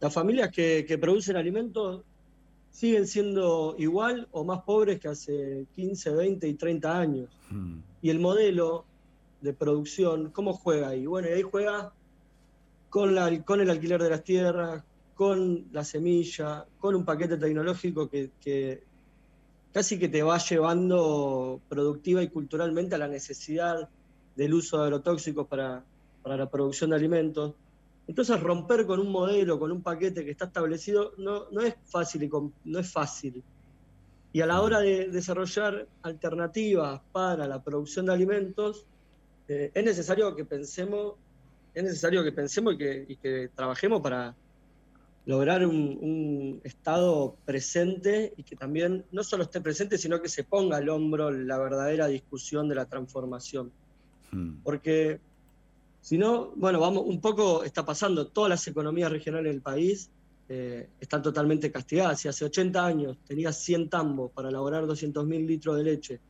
las 0.00 0.12
familias 0.12 0.50
que, 0.50 0.98
producen 1.00 1.36
alimentos 1.36 2.02
siguen 2.70 3.06
siendo 3.06 3.74
igual 3.78 4.28
o 4.30 4.44
más 4.44 4.62
pobres 4.62 5.00
que 5.00 5.08
hace 5.08 5.66
15, 5.74 6.10
20 6.10 6.48
y 6.48 6.54
30 6.54 6.98
años. 6.98 7.28
Hmm. 7.50 7.80
Y 8.00 8.10
el 8.10 8.20
modelo 8.20 8.84
de 9.40 9.52
producción, 9.52 10.30
¿cómo 10.30 10.52
juega 10.52 10.88
ahí? 10.88 11.06
Bueno, 11.06 11.28
ahí 11.28 11.42
juega 11.42 11.92
con, 12.88 13.14
la, 13.14 13.42
con 13.44 13.60
el 13.60 13.70
alquiler 13.70 14.02
de 14.02 14.10
las 14.10 14.24
tierras, 14.24 14.82
con 15.14 15.66
la 15.72 15.84
semilla, 15.84 16.66
con 16.78 16.94
un 16.94 17.04
paquete 17.04 17.36
tecnológico 17.36 18.08
que, 18.08 18.82
casi 19.70 19.98
que 19.98 20.08
te 20.08 20.22
va 20.22 20.38
llevando 20.38 21.60
productiva 21.68 22.22
y 22.22 22.28
culturalmente 22.28 22.94
a 22.94 22.98
la 22.98 23.06
necesidad 23.08 23.88
del 24.34 24.54
uso 24.54 24.78
de 24.78 24.84
agrotóxicos 24.84 25.46
para, 25.46 25.84
la 26.24 26.50
producción 26.50 26.88
de 26.88 26.96
alimentos. 26.96 27.54
Entonces 28.06 28.40
romper 28.40 28.86
con 28.86 28.98
un 28.98 29.12
modelo, 29.12 29.58
con 29.58 29.70
un 29.70 29.82
paquete 29.82 30.24
que 30.24 30.30
está 30.30 30.46
establecido, 30.46 31.12
no, 31.18 31.50
no 31.50 31.60
es 31.60 31.76
fácil 31.84 32.22
y 32.22 32.30
no 32.64 32.78
es 32.78 32.90
fácil. 32.90 33.44
Y 34.32 34.40
a 34.40 34.46
la 34.46 34.62
hora 34.62 34.80
de 34.80 35.08
desarrollar 35.08 35.86
alternativas 36.02 37.00
para 37.12 37.46
la 37.46 37.62
producción 37.62 38.06
de 38.06 38.14
alimentos, 38.14 38.86
eh, 39.50 39.70
es 39.74 39.84
necesario 39.84 40.34
que 40.34 40.44
pensemos, 40.44 41.14
es 41.74 41.82
necesario 41.84 42.24
que 42.24 42.32
pensemos 42.32 42.74
y 42.74 43.16
que 43.16 43.50
trabajemos 43.54 44.00
para, 44.00 44.34
lograr 45.26 45.66
un, 45.66 46.60
estado 46.64 47.36
presente 47.44 48.32
y 48.36 48.42
que 48.42 48.56
también 48.56 49.04
no 49.12 49.22
solo 49.22 49.44
esté 49.44 49.60
presente, 49.60 49.98
sino 49.98 50.20
que 50.20 50.28
se 50.28 50.44
ponga 50.44 50.78
al 50.78 50.88
hombro 50.88 51.30
la 51.30 51.58
verdadera 51.58 52.06
discusión 52.06 52.68
de 52.68 52.74
la 52.74 52.86
transformación. 52.86 53.70
Hmm. 54.32 54.56
Porque 54.62 55.20
si 56.00 56.16
no, 56.18 56.52
bueno, 56.56 56.80
vamos, 56.80 57.04
un 57.06 57.20
poco 57.20 57.62
está 57.62 57.84
pasando, 57.84 58.28
todas 58.28 58.50
las 58.50 58.66
economías 58.66 59.12
regionales 59.12 59.52
del 59.52 59.62
país 59.62 60.10
eh, 60.48 60.88
están 60.98 61.22
totalmente 61.22 61.70
castigadas. 61.70 62.20
Si 62.20 62.28
hace 62.28 62.44
80 62.44 62.84
años 62.84 63.18
tenías 63.26 63.56
100 63.62 63.88
tambos 63.88 64.32
para 64.32 64.48
elaborar 64.48 64.84
200.000 64.84 65.46
litros 65.46 65.76
de 65.76 65.82
leche 65.84 66.20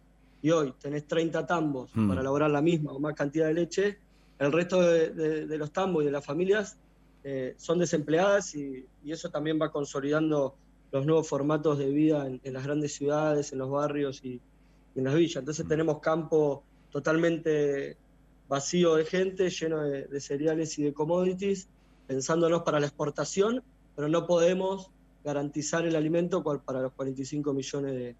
y 0.43 0.51
hoy 0.51 0.75
tenés 0.81 1.07
30 1.07 1.47
tambos 1.47 1.91
hmm. 1.95 2.09
para 2.09 2.21
elaborar 2.21 2.51
la 2.51 2.63
misma 2.63 2.93
o 2.93 2.99
más 2.99 3.15
cantidad 3.15 3.47
de 3.47 3.55
leche, 3.55 3.99
el 4.39 4.53
resto 4.53 4.81
de 4.81 5.59
los 5.59 5.71
tambos 5.71 6.03
y 6.03 6.07
de 6.07 6.13
las 6.13 6.25
familias 6.25 6.79
eh, 7.23 7.55
son 7.59 7.79
desempleadas 7.79 8.55
y, 8.55 8.87
eso 9.05 9.31
también 9.31 9.61
va 9.61 9.71
consolidando 9.71 10.55
los 10.93 11.05
nuevos 11.05 11.29
formatos 11.29 11.79
de 11.79 11.91
vida 11.91 12.27
en, 12.27 12.53
las 12.53 12.65
grandes 12.65 12.95
ciudades, 12.95 13.53
en 13.53 13.59
los 13.59 13.71
barrios 13.71 14.25
y, 14.25 14.41
en 14.95 15.05
las 15.05 15.15
villas. 15.15 15.37
Entonces 15.37 15.67
mm. 15.67 15.69
tenemos 15.69 15.99
campo 16.01 16.65
totalmente 16.91 17.97
vacío 18.49 18.97
de 18.97 19.05
gente, 19.05 19.51
lleno 19.51 19.83
de, 19.83 20.21
cereales 20.21 20.79
y 20.79 20.83
de 20.83 20.93
commodities, 20.93 21.69
pensándonos 22.07 22.63
para 22.63 22.81
la 22.81 22.87
exportación, 22.87 23.63
pero 23.95 24.09
no 24.09 24.27
podemos 24.27 24.91
garantizar 25.23 25.87
el 25.87 25.97
alimento 25.97 26.43
para 26.43 26.81
los 26.81 26.93
45 26.93 27.53
millones 27.53 27.93
de, 27.93 28.17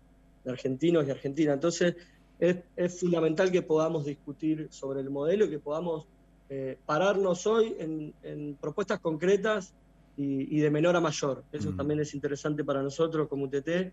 argentinos 0.47 1.07
y 1.07 1.11
argentinas. 1.11 1.55
Entonces 1.55 1.97
es, 2.39 2.59
es 2.77 3.01
fundamental 3.01 3.51
que 3.51 3.63
podamos 3.63 4.05
discutir 4.05 4.69
sobre 4.71 5.01
el 5.01 5.11
modelo 5.11 5.45
y 5.45 5.51
que 5.51 5.59
podamos 5.59 6.07
eh, 6.53 6.77
pararnos 6.85 7.47
hoy 7.47 7.77
en, 7.79 8.57
propuestas 8.61 8.99
concretas 8.99 9.73
y, 10.17 10.59
de 10.59 10.69
menor 10.69 10.97
a 10.97 11.01
mayor. 11.01 11.45
Eso 11.53 11.71
mm. 11.71 11.77
también 11.77 12.01
es 12.01 12.13
interesante 12.13 12.65
para 12.65 12.83
nosotros 12.83 13.29
como 13.29 13.45
UTT, 13.45 13.93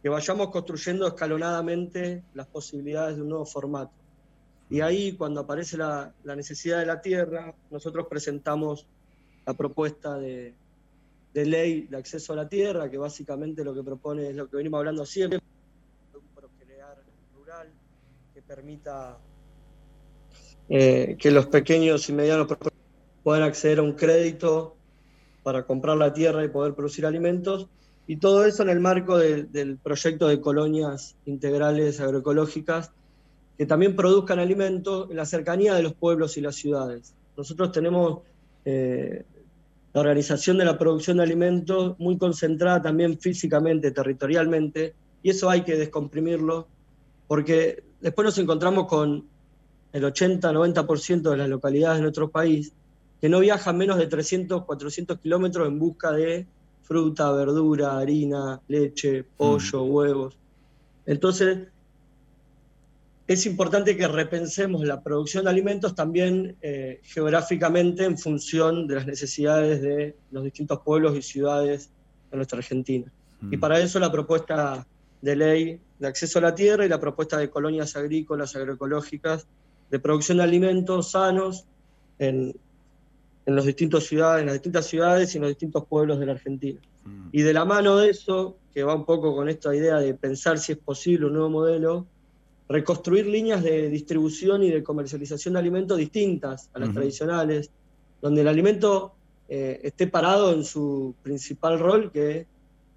que 0.00 0.08
vayamos 0.08 0.50
construyendo 0.50 1.08
escalonadamente 1.08 2.22
las 2.34 2.46
posibilidades 2.46 3.16
de 3.16 3.22
un 3.22 3.30
nuevo 3.30 3.44
formato. 3.44 3.90
Y 4.70 4.80
ahí, 4.80 5.16
cuando 5.16 5.40
aparece 5.40 5.76
la, 5.76 6.14
necesidad 6.24 6.78
de 6.78 6.86
la 6.86 7.00
tierra, 7.00 7.52
nosotros 7.72 8.06
presentamos 8.08 8.86
la 9.44 9.54
propuesta 9.54 10.16
de, 10.16 10.54
ley 11.34 11.88
de 11.88 11.96
acceso 11.96 12.34
a 12.34 12.36
la 12.36 12.48
tierra, 12.48 12.88
que 12.88 12.98
básicamente 12.98 13.64
lo 13.64 13.74
que 13.74 13.82
propone 13.82 14.30
es 14.30 14.36
lo 14.36 14.48
que 14.48 14.58
venimos 14.58 14.78
hablando 14.78 15.04
siempre, 15.04 15.40
un 16.14 16.20
procrear 16.36 17.02
rural 17.36 17.68
que 18.32 18.35
permita 18.46 19.18
eh, 20.68 21.16
que 21.18 21.30
los 21.30 21.46
pequeños 21.46 22.08
y 22.08 22.12
medianos 22.12 22.46
puedan 23.22 23.42
acceder 23.42 23.80
a 23.80 23.82
un 23.82 23.94
crédito 23.94 24.76
para 25.42 25.64
comprar 25.64 25.96
la 25.96 26.12
tierra 26.12 26.44
y 26.44 26.48
poder 26.48 26.74
producir 26.74 27.06
alimentos, 27.06 27.68
y 28.06 28.16
todo 28.16 28.44
eso 28.44 28.62
en 28.62 28.68
el 28.68 28.78
marco 28.78 29.18
del 29.18 29.78
proyecto 29.82 30.28
de 30.28 30.40
colonias 30.40 31.16
integrales 31.24 32.00
agroecológicas 32.00 32.92
que 33.58 33.66
también 33.66 33.96
produzcan 33.96 34.38
alimentos 34.38 35.10
en 35.10 35.16
la 35.16 35.26
cercanía 35.26 35.74
de 35.74 35.82
los 35.82 35.94
pueblos 35.94 36.36
y 36.36 36.40
las 36.40 36.54
ciudades. 36.54 37.14
Nosotros 37.36 37.72
tenemos 37.72 38.20
eh, 38.64 39.24
la 39.92 40.00
organización 40.00 40.58
de 40.58 40.64
la 40.64 40.78
producción 40.78 41.16
de 41.16 41.24
alimentos 41.24 41.98
muy 41.98 42.16
concentrada 42.16 42.82
también 42.82 43.18
físicamente, 43.18 43.90
territorialmente, 43.90 44.94
y 45.22 45.30
eso 45.30 45.50
hay 45.50 45.62
que 45.62 45.76
descomprimirlo, 45.76 46.68
porque 47.26 47.82
después 48.00 48.24
nos 48.24 48.38
encontramos 48.38 48.86
con 48.86 49.26
el 49.92 50.04
80-90% 50.04 51.30
de 51.30 51.36
las 51.36 51.48
localidades 51.48 51.98
de 51.98 52.02
nuestro 52.02 52.30
país, 52.30 52.72
que 53.20 53.28
no 53.28 53.40
viajan 53.40 53.78
menos 53.78 53.96
de 53.98 54.06
300, 54.06 54.64
400 54.64 55.18
kilómetros 55.20 55.68
en 55.68 55.78
busca 55.78 56.12
de 56.12 56.46
fruta, 56.82 57.32
verdura, 57.32 57.98
harina, 57.98 58.60
leche, 58.68 59.24
pollo, 59.24 59.84
mm. 59.84 59.90
huevos. 59.90 60.38
Entonces, 61.06 61.68
es 63.26 63.46
importante 63.46 63.96
que 63.96 64.06
repensemos 64.06 64.84
la 64.84 65.02
producción 65.02 65.44
de 65.44 65.50
alimentos 65.50 65.94
también 65.94 66.56
eh, 66.62 67.00
geográficamente 67.02 68.04
en 68.04 68.16
función 68.16 68.86
de 68.86 68.94
las 68.96 69.06
necesidades 69.06 69.82
de 69.82 70.16
los 70.30 70.44
distintos 70.44 70.80
pueblos 70.84 71.16
y 71.16 71.22
ciudades 71.22 71.90
de 72.30 72.36
nuestra 72.36 72.58
Argentina. 72.58 73.10
Y 73.50 73.56
mm. 73.56 73.60
para 73.60 73.80
eso 73.80 73.98
la 73.98 74.12
propuesta 74.12 74.86
de 75.22 75.36
ley 75.36 75.80
de 75.98 76.06
acceso 76.06 76.38
a 76.38 76.42
la 76.42 76.54
tierra 76.54 76.84
y 76.84 76.88
la 76.88 77.00
propuesta 77.00 77.38
de 77.38 77.50
colonias 77.50 77.96
agrícolas 77.96 78.54
agroecológicas 78.56 79.46
de 79.90 79.98
producción 79.98 80.38
de 80.38 80.44
alimentos 80.44 81.12
sanos 81.12 81.64
en, 82.18 82.54
en, 83.46 83.56
los 83.56 83.64
distintos 83.64 84.04
ciudades, 84.04 84.40
en 84.40 84.46
las 84.46 84.54
distintas 84.54 84.86
ciudades 84.86 85.34
y 85.34 85.38
en 85.38 85.42
los 85.42 85.50
distintos 85.50 85.86
pueblos 85.86 86.18
de 86.18 86.26
la 86.26 86.32
Argentina. 86.32 86.80
Mm. 87.04 87.28
Y 87.32 87.42
de 87.42 87.52
la 87.52 87.64
mano 87.64 87.96
de 87.96 88.10
eso, 88.10 88.56
que 88.74 88.82
va 88.82 88.94
un 88.94 89.04
poco 89.04 89.34
con 89.34 89.48
esta 89.48 89.74
idea 89.74 89.96
de 89.96 90.14
pensar 90.14 90.58
si 90.58 90.72
es 90.72 90.78
posible 90.78 91.26
un 91.26 91.34
nuevo 91.34 91.50
modelo, 91.50 92.06
reconstruir 92.68 93.26
líneas 93.26 93.62
de 93.62 93.88
distribución 93.88 94.62
y 94.62 94.70
de 94.70 94.82
comercialización 94.82 95.54
de 95.54 95.60
alimentos 95.60 95.96
distintas 95.98 96.68
a 96.74 96.80
las 96.80 96.92
tradicionales, 96.92 97.70
donde 98.20 98.40
el 98.40 98.48
alimento 98.48 99.14
eh, 99.48 99.80
esté 99.84 100.08
parado 100.08 100.52
en 100.52 100.64
su 100.64 101.14
principal 101.22 101.78
rol, 101.78 102.10
que 102.10 102.46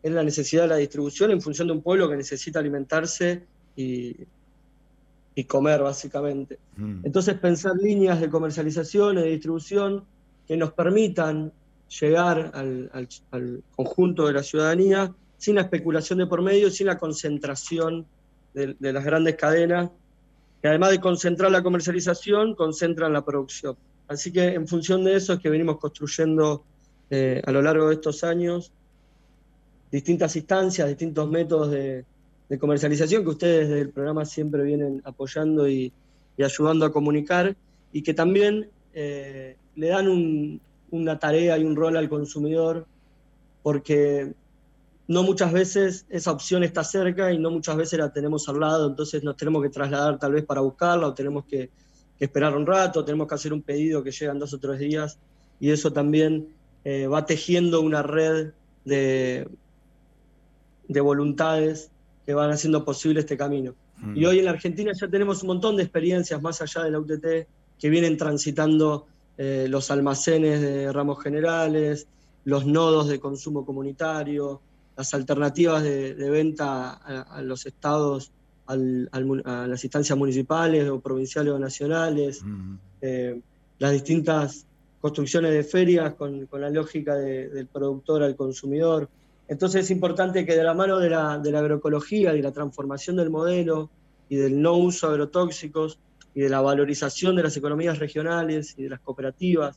es 0.02 0.12
la 0.12 0.24
necesidad 0.24 0.64
de 0.64 0.70
la 0.70 0.76
distribución 0.78 1.32
en 1.32 1.42
función 1.42 1.68
de 1.68 1.74
un 1.74 1.82
pueblo 1.82 2.10
que 2.10 2.16
necesita 2.16 2.60
alimentarse 2.60 3.44
y, 3.76 4.16
y 5.36 5.44
comer, 5.46 5.82
básicamente. 5.82 6.60
Mm. 6.76 7.06
Entonces, 7.06 7.36
pensar 7.40 7.76
líneas 7.76 8.20
de 8.20 8.30
comercialización 8.30 9.18
y 9.18 9.22
de 9.22 9.30
distribución 9.30 10.04
que 10.48 10.58
nos 10.58 10.74
permitan 10.74 11.52
llegar 12.00 12.52
al, 12.54 13.64
conjunto 13.76 14.28
de 14.28 14.34
la 14.34 14.44
ciudadanía 14.44 15.14
sin 15.38 15.56
la 15.56 15.62
especulación 15.62 16.20
de 16.20 16.28
por 16.28 16.42
medio, 16.42 16.70
sin 16.70 16.88
la 16.88 16.98
concentración 16.98 18.06
de, 18.54 18.76
las 18.80 19.06
grandes 19.06 19.36
cadenas, 19.36 19.90
que 20.62 20.68
además 20.68 20.92
de 20.92 21.00
concentrar 21.00 21.52
la 21.52 21.64
comercialización, 21.64 22.56
concentran 22.56 23.14
la 23.14 23.24
producción. 23.24 23.78
Así 24.08 24.32
que 24.32 24.54
en 24.54 24.68
función 24.68 25.04
de 25.04 25.16
eso 25.16 25.34
es 25.34 25.40
que 25.40 25.50
venimos 25.50 25.78
construyendo 25.78 26.64
eh, 27.10 27.42
a 27.46 27.52
lo 27.52 27.62
largo 27.62 27.88
de 27.88 27.96
estos 27.96 28.24
años 28.24 28.74
distintas 29.92 30.36
instancias, 30.36 30.88
distintos 30.88 31.30
métodos 31.30 31.72
de, 31.72 32.06
comercialización 32.60 33.24
que 33.24 33.30
ustedes 33.30 33.70
del 33.70 33.92
programa 33.92 34.26
siempre 34.26 34.64
vienen 34.64 35.04
apoyando 35.06 35.70
y, 35.70 35.94
ayudando 36.40 36.86
a 36.86 36.92
comunicar 36.92 37.56
y 37.92 38.02
que 38.02 38.14
también 38.14 38.70
eh, 38.94 39.58
le 39.76 39.88
dan 39.88 40.62
una 40.90 41.20
tarea 41.20 41.58
y 41.58 41.66
un 41.66 41.76
rol 41.76 41.98
al 41.98 42.08
consumidor 42.08 42.88
porque 43.62 44.34
no 45.10 45.24
muchas 45.24 45.52
veces 45.52 46.06
esa 46.10 46.32
opción 46.32 46.64
está 46.64 46.84
cerca 46.84 47.34
y 47.34 47.38
no 47.38 47.52
muchas 47.52 47.76
veces 47.76 48.00
la 48.00 48.14
tenemos 48.14 48.48
al 48.48 48.60
lado, 48.60 48.88
entonces 48.88 49.24
nos 49.24 49.36
tenemos 49.36 49.62
que 49.62 49.70
trasladar 49.70 50.18
tal 50.18 50.32
vez 50.32 50.46
para 50.46 50.62
buscarla 50.62 51.08
o 51.08 51.14
tenemos 51.14 51.46
que, 51.46 51.70
esperar 52.20 52.56
un 52.56 52.66
rato, 52.66 53.06
tenemos 53.06 53.28
que 53.28 53.36
hacer 53.36 53.54
un 53.54 53.62
pedido 53.62 54.04
que 54.04 54.12
llega 54.12 54.34
en 54.34 54.40
dos 54.40 54.54
o 54.54 54.60
tres 54.60 54.78
días 54.78 55.18
y 55.60 55.72
eso 55.72 55.94
también 55.94 56.50
eh, 56.84 57.08
va 57.08 57.26
tejiendo 57.26 57.82
una 57.82 58.04
red 58.04 58.52
de, 58.84 59.48
de 60.90 61.00
voluntades 61.00 61.92
que 62.26 62.34
van 62.34 62.52
haciendo 62.52 62.84
posible 62.84 63.22
este 63.22 63.38
camino. 63.38 63.76
Mm. 64.02 64.18
Y 64.18 64.26
hoy 64.26 64.40
en 64.40 64.46
la 64.46 64.52
Argentina 64.52 64.92
ya 64.94 65.08
tenemos 65.08 65.42
un 65.44 65.48
montón 65.48 65.78
de 65.78 65.84
experiencias 65.84 66.42
más 66.42 66.62
allá 66.62 66.84
de 66.84 66.92
la 66.92 67.00
UTT 67.00 67.48
que 67.80 67.90
vienen 67.90 68.18
transitando 68.18 69.08
eh, 69.38 69.68
los 69.70 69.90
almacenes 69.90 70.60
de 70.60 70.92
ramos 70.92 71.24
generales, 71.24 72.08
los 72.44 72.66
nodos 72.66 73.08
de 73.08 73.20
consumo 73.20 73.66
comunitario, 73.66 74.62
las 74.98 75.14
alternativas 75.14 75.82
de, 75.82 76.14
venta 76.30 76.92
a, 76.92 77.42
los 77.42 77.66
estados, 77.66 78.32
a 78.66 78.76
las 78.76 79.84
instancias 79.84 80.18
municipales 80.18 80.90
o 80.90 81.00
provinciales 81.00 81.54
o 81.54 81.60
nacionales, 81.60 82.44
eh, 83.02 83.40
las 83.78 83.94
distintas 83.94 84.66
construcciones 85.00 85.54
de 85.54 85.64
ferias 85.64 86.16
con, 86.16 86.50
la 86.52 86.70
lógica 86.70 87.16
del 87.16 87.68
productor 87.68 88.24
al 88.24 88.36
consumidor. 88.36 89.08
Entonces 89.50 89.86
es 89.86 89.92
importante 89.92 90.46
que 90.46 90.56
de 90.56 90.64
la 90.64 90.76
mano 90.76 91.00
de 91.00 91.10
la, 91.10 91.40
de 91.40 91.52
la 91.52 91.60
agroecología 91.60 92.36
y 92.36 92.42
la 92.42 92.52
transformación 92.52 93.16
del 93.16 93.32
modelo 93.32 93.90
y 94.30 94.36
del 94.36 94.62
no 94.62 94.76
uso 94.76 95.08
de 95.08 95.14
agrotóxicos 95.14 95.98
y 96.36 96.42
de 96.42 96.50
la 96.50 96.62
valorización 96.62 97.36
de 97.36 97.44
las 97.44 97.58
economías 97.58 97.98
regionales 97.98 98.76
y 98.78 98.84
de 98.84 98.90
las 98.90 99.00
cooperativas 99.00 99.76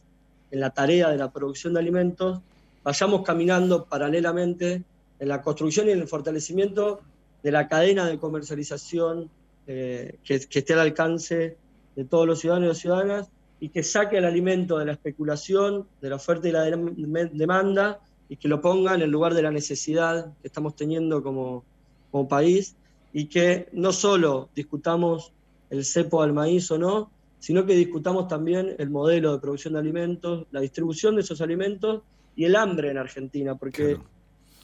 en 0.51 0.61
la 0.61 0.71
tarea 0.71 1.09
de 1.09 1.17
la 1.17 1.33
producción 1.33 1.73
de 1.73 1.81
alimentos, 1.81 2.41
vayamos 2.85 3.23
caminando 3.23 3.87
paralelamente 3.87 4.85
en 5.19 5.29
la 5.29 5.41
construcción 5.41 5.89
y 5.89 5.93
en 5.93 6.01
el 6.01 6.07
fortalecimiento 6.07 7.01
de 7.43 7.51
la 7.51 7.67
cadena 7.67 8.07
de 8.07 8.19
comercialización 8.19 9.31
eh, 9.67 10.19
que, 10.23 10.35
esté 10.35 10.75
al 10.75 10.81
alcance 10.81 11.57
de 11.97 12.05
todos 12.05 12.27
los 12.27 12.41
ciudadanos 12.41 12.77
y 12.77 12.81
ciudadanas 12.83 13.31
y 13.59 13.71
que 13.71 13.83
saque 13.83 14.19
el 14.19 14.27
alimento 14.27 14.79
de 14.79 14.85
la 14.85 14.93
especulación, 14.93 15.87
de 16.03 16.11
la 16.11 16.17
oferta 16.17 16.47
y 16.47 16.53
la 16.53 16.65
demanda 16.65 18.01
y 18.33 18.37
que 18.37 18.49
lo 18.49 18.63
ponga 18.63 18.95
en 18.95 19.03
el 19.03 19.11
lugar 19.11 19.35
de 19.35 19.43
la 19.43 19.51
necesidad 19.51 20.33
que 20.41 20.49
estamos 20.49 20.75
teniendo 20.75 21.23
como, 21.23 21.65
como 22.11 22.27
país 22.27 22.75
y 23.13 23.27
que 23.27 23.69
no 23.75 23.93
solo 23.93 24.49
discutamos 24.55 25.35
el 25.69 25.85
cepo 25.85 26.23
al 26.23 26.33
maíz 26.33 26.71
o 26.71 26.79
no, 26.79 27.11
sino 27.41 27.67
que 27.67 27.75
discutamos 27.75 28.29
también 28.29 28.75
el 28.79 28.89
modelo 28.89 29.35
de 29.35 29.39
producción 29.39 29.75
de 29.75 29.81
alimentos, 29.81 30.47
la 30.51 30.63
distribución 30.63 31.15
de 31.15 31.21
esos 31.21 31.43
alimentos 31.43 32.05
y 32.35 32.47
el 32.47 32.57
hambre 32.57 32.91
en 32.91 32.97
Argentina, 32.97 33.55
porque 33.55 33.99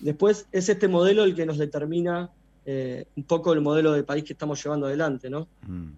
después 0.01 0.47
es 0.51 0.71
este 0.71 0.89
modelo 0.89 1.25
el 1.25 1.35
que 1.35 1.45
nos 1.45 1.59
determina 1.59 2.31
eh, 2.65 3.05
un 3.17 3.25
poco 3.25 3.53
el 3.53 3.61
modelo 3.61 3.93
de 3.93 4.03
país 4.03 4.25
que 4.25 4.33
estamos 4.33 4.65
llevando 4.65 4.87
adelante, 4.87 5.29
¿no? 5.29 5.47
Mm. 5.67 5.91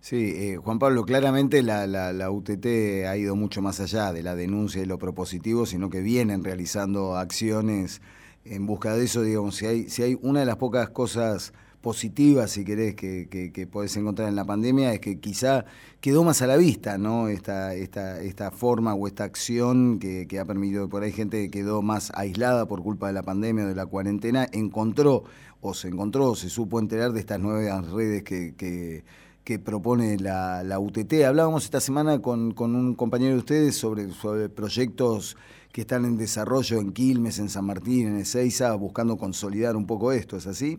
Sí, 0.00 0.32
eh, 0.34 0.56
Juan 0.56 0.78
Pablo, 0.78 1.04
claramente 1.04 1.62
la, 1.62 1.86
la, 1.86 2.30
UTT 2.30 2.66
ha 3.06 3.16
ido 3.18 3.36
mucho 3.36 3.60
más 3.60 3.80
allá 3.80 4.12
de 4.12 4.22
la 4.22 4.34
denuncia 4.34 4.82
y 4.82 4.86
lo 4.86 4.98
propositivo, 4.98 5.66
sino 5.66 5.90
que 5.90 6.00
vienen 6.00 6.42
realizando 6.42 7.16
acciones 7.16 8.00
en 8.44 8.64
busca 8.66 8.94
de 8.96 9.04
eso, 9.04 9.22
digamos, 9.22 9.56
si 9.56 9.66
hay, 9.66 9.90
si 9.90 10.02
hay 10.02 10.18
una 10.22 10.40
de 10.40 10.46
las 10.46 10.56
pocas 10.56 10.88
cosas 10.88 11.52
positivas, 11.80 12.50
si 12.50 12.64
querés, 12.64 12.94
que, 12.94 13.28
que, 13.28 13.66
podés 13.66 13.96
encontrar 13.96 14.28
en 14.28 14.36
la 14.36 14.44
pandemia, 14.44 14.92
es 14.92 15.00
que 15.00 15.18
quizá 15.18 15.64
quedó 16.00 16.24
más 16.24 16.42
a 16.42 16.46
la 16.46 16.56
vista, 16.56 16.98
¿no? 16.98 17.28
Esta, 17.28 17.74
esta, 17.74 18.20
esta 18.20 18.50
forma 18.50 18.94
o 18.94 19.06
esta 19.06 19.24
acción 19.24 19.98
que, 19.98 20.26
ha 20.38 20.44
permitido, 20.44 20.88
por 20.88 21.02
ahí 21.02 21.12
gente 21.12 21.42
que 21.42 21.50
quedó 21.50 21.80
más 21.82 22.12
aislada 22.14 22.66
por 22.66 22.82
culpa 22.82 23.06
de 23.06 23.14
la 23.14 23.22
pandemia 23.22 23.64
o 23.64 23.68
de 23.68 23.74
la 23.74 23.86
cuarentena, 23.86 24.46
encontró 24.52 25.24
o 25.60 25.74
se 25.74 25.88
encontró 25.88 26.30
o 26.30 26.36
se 26.36 26.50
supo 26.50 26.78
enterar 26.78 27.12
de 27.12 27.20
estas 27.20 27.40
nuevas 27.40 27.90
redes 27.90 28.24
que, 28.24 29.04
que, 29.50 29.58
propone 29.58 30.16
la, 30.18 30.62
la, 30.62 30.78
UTT. 30.78 31.24
Hablábamos 31.26 31.64
esta 31.64 31.80
semana 31.80 32.22
con, 32.22 32.52
con, 32.52 32.76
un 32.76 32.94
compañero 32.94 33.32
de 33.32 33.38
ustedes 33.38 33.76
sobre, 33.76 34.08
sobre 34.12 34.48
proyectos 34.48 35.36
que 35.72 35.80
están 35.80 36.04
en 36.04 36.16
desarrollo 36.16 36.78
en 36.78 36.92
Quilmes, 36.92 37.38
en 37.40 37.48
San 37.48 37.64
Martín, 37.64 38.06
en 38.06 38.16
Ezeiza, 38.18 38.72
buscando 38.74 39.16
consolidar 39.16 39.74
un 39.74 39.86
poco 39.86 40.12
esto, 40.12 40.36
¿es 40.36 40.46
así? 40.46 40.78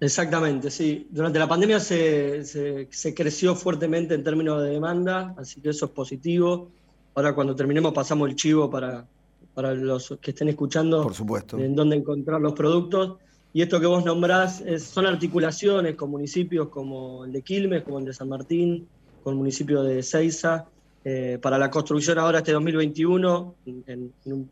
Exactamente, 0.00 0.68
sí. 0.70 1.06
Durante 1.10 1.38
la 1.38 1.46
pandemia 1.46 1.78
se, 1.78 2.44
se, 2.44 3.14
creció 3.14 3.54
fuertemente 3.54 4.14
en 4.14 4.24
términos 4.24 4.60
de 4.62 4.70
demanda, 4.70 5.34
así 5.38 5.60
que 5.60 5.70
eso 5.70 5.86
es 5.86 5.92
positivo. 5.92 6.70
Ahora 7.14 7.34
cuando 7.34 7.54
terminemos 7.54 7.92
pasamos 7.92 8.28
el 8.28 8.34
chivo 8.34 8.68
para, 8.68 9.06
para 9.54 9.74
los 9.74 10.18
que 10.20 10.32
estén 10.32 10.48
escuchando 10.48 11.04
Por 11.04 11.14
supuesto. 11.14 11.56
en 11.58 11.76
dónde 11.76 11.96
encontrar 11.96 12.40
los 12.40 12.52
productos. 12.54 13.18
Y 13.56 13.62
esto 13.62 13.78
que 13.78 13.86
vos 13.86 14.04
nombrás 14.04 14.64
son 14.80 15.06
articulaciones 15.06 15.94
con 15.94 16.10
municipios 16.10 16.70
como 16.70 17.24
el 17.24 17.30
de 17.30 17.42
Quilmes, 17.42 17.84
como 17.84 18.00
el 18.00 18.04
de 18.04 18.12
San 18.12 18.28
Martín, 18.28 18.88
con 19.22 19.34
el 19.34 19.38
municipio 19.38 19.84
de 19.84 20.02
Ceiza, 20.02 20.66
eh, 21.04 21.38
para 21.40 21.56
la 21.56 21.70
construcción 21.70 22.18
ahora 22.18 22.38
este 22.38 22.50
2021, 22.50 23.54
en, 23.86 24.12
un 24.24 24.50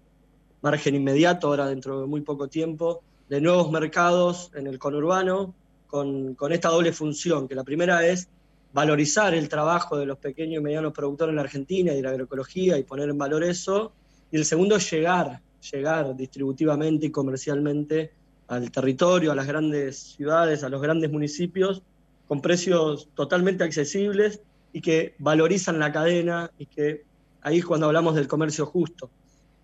margen 0.61 0.95
inmediato, 0.95 1.49
ahora 1.49 1.67
dentro 1.67 2.01
de 2.01 2.07
muy 2.07 2.21
poco 2.21 2.47
tiempo, 2.47 3.03
de 3.29 3.41
nuevos 3.41 3.73
mercados 3.73 4.53
en 4.55 4.69
el 4.69 4.79
conurbano 4.79 5.53
con, 5.89 6.37
con, 6.37 6.53
esta 6.53 6.69
doble 6.69 6.93
función, 6.93 7.49
que 7.49 7.57
la 7.57 7.65
primera 7.65 8.07
es 8.07 8.29
valorizar 8.73 9.35
el 9.35 9.49
trabajo 9.49 9.97
de 9.97 10.07
los 10.07 10.19
pequeños 10.19 10.61
y 10.61 10.63
medianos 10.63 10.93
productores 10.93 11.31
en 11.31 11.37
la 11.37 11.43
Argentina 11.43 11.93
y 11.93 11.97
de 11.97 12.03
la 12.03 12.11
agroecología 12.11 12.79
y 12.79 12.85
poner 12.85 13.09
en 13.09 13.19
valor 13.19 13.43
eso, 13.43 13.95
y 14.31 14.37
el 14.37 14.45
segundo 14.45 14.77
es 14.77 14.89
llegar, 14.89 15.41
llegar 15.73 16.15
distributivamente 16.17 17.07
y 17.07 17.11
comercialmente 17.11 18.22
al 18.49 18.71
territorio, 18.71 19.33
a 19.33 19.35
las 19.35 19.47
grandes 19.47 19.99
ciudades, 19.99 20.63
a 20.63 20.69
los 20.69 20.83
grandes 20.83 21.11
municipios, 21.11 21.83
con 22.29 22.41
precios 22.41 23.09
totalmente 23.15 23.65
accesibles 23.65 24.41
y 24.73 24.81
que 24.81 25.15
valorizan 25.19 25.79
la 25.79 25.93
cadena 25.93 26.51
y 26.59 26.67
que 26.67 27.05
ahí 27.43 27.59
es 27.59 27.65
cuando 27.65 27.87
hablamos 27.87 28.15
del 28.15 28.29
comercio 28.29 28.67
justo. 28.67 29.11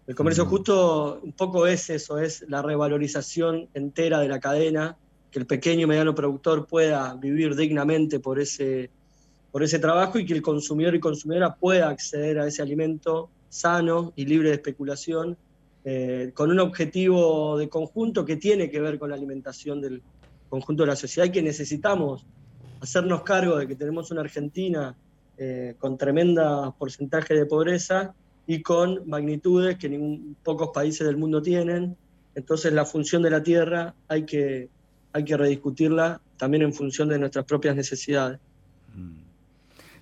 El 0.06 0.14
comercio 0.14 0.46
justo 0.46 1.20
un 1.22 1.32
poco 1.32 1.66
es 1.66 1.90
eso, 1.90 2.18
es 2.18 2.44
la 2.48 2.62
revalorización 2.62 3.68
entera 3.74 4.20
de 4.20 4.28
la 4.28 4.40
cadena, 4.40 4.96
que 5.30 5.38
el 5.38 5.46
pequeño 5.46 5.82
y 5.82 5.86
mediano 5.86 6.14
productor 6.14 6.66
pueda 6.66 7.14
vivir 7.14 7.54
dignamente 7.54 8.18
por 8.18 8.40
ese, 8.40 8.90
por 9.52 9.62
ese 9.62 9.78
trabajo 9.78 10.18
y 10.18 10.24
que 10.24 10.32
el 10.32 10.42
consumidor 10.42 10.94
y 10.94 11.00
consumidora 11.00 11.54
pueda 11.54 11.90
acceder 11.90 12.38
a 12.38 12.46
ese 12.46 12.62
alimento 12.62 13.28
sano 13.50 14.12
y 14.16 14.24
libre 14.24 14.48
de 14.48 14.54
especulación, 14.54 15.36
eh, 15.90 16.32
con 16.34 16.50
un 16.50 16.60
objetivo 16.60 17.56
de 17.56 17.70
conjunto 17.70 18.22
que 18.22 18.36
tiene 18.36 18.68
que 18.68 18.78
ver 18.78 18.98
con 18.98 19.08
la 19.08 19.16
alimentación 19.16 19.80
del 19.80 20.02
conjunto 20.50 20.82
de 20.82 20.88
la 20.88 20.96
sociedad 20.96 21.26
y 21.26 21.32
que 21.32 21.40
necesitamos 21.40 22.26
hacernos 22.82 23.22
cargo 23.22 23.56
de 23.56 23.66
que 23.66 23.74
tenemos 23.74 24.10
una 24.10 24.20
Argentina 24.20 24.94
eh, 25.38 25.76
con 25.78 25.96
tremenda 25.96 26.72
porcentaje 26.72 27.32
de 27.32 27.46
pobreza 27.46 28.12
y 28.46 28.60
con 28.60 29.08
magnitudes 29.08 29.78
que 29.78 29.88
ningún, 29.88 30.36
pocos 30.44 30.72
países 30.74 31.06
del 31.06 31.16
mundo 31.16 31.40
tienen. 31.40 31.96
Entonces 32.34 32.70
la 32.70 32.84
función 32.84 33.22
de 33.22 33.30
la 33.30 33.42
Tierra 33.42 33.94
hay 34.08 34.26
que, 34.26 34.68
hay 35.14 35.24
que 35.24 35.38
rediscutirla 35.38 36.20
también 36.36 36.64
en 36.64 36.74
función 36.74 37.08
de 37.08 37.18
nuestras 37.18 37.46
propias 37.46 37.74
necesidades. 37.74 38.38
Mm. 38.94 39.22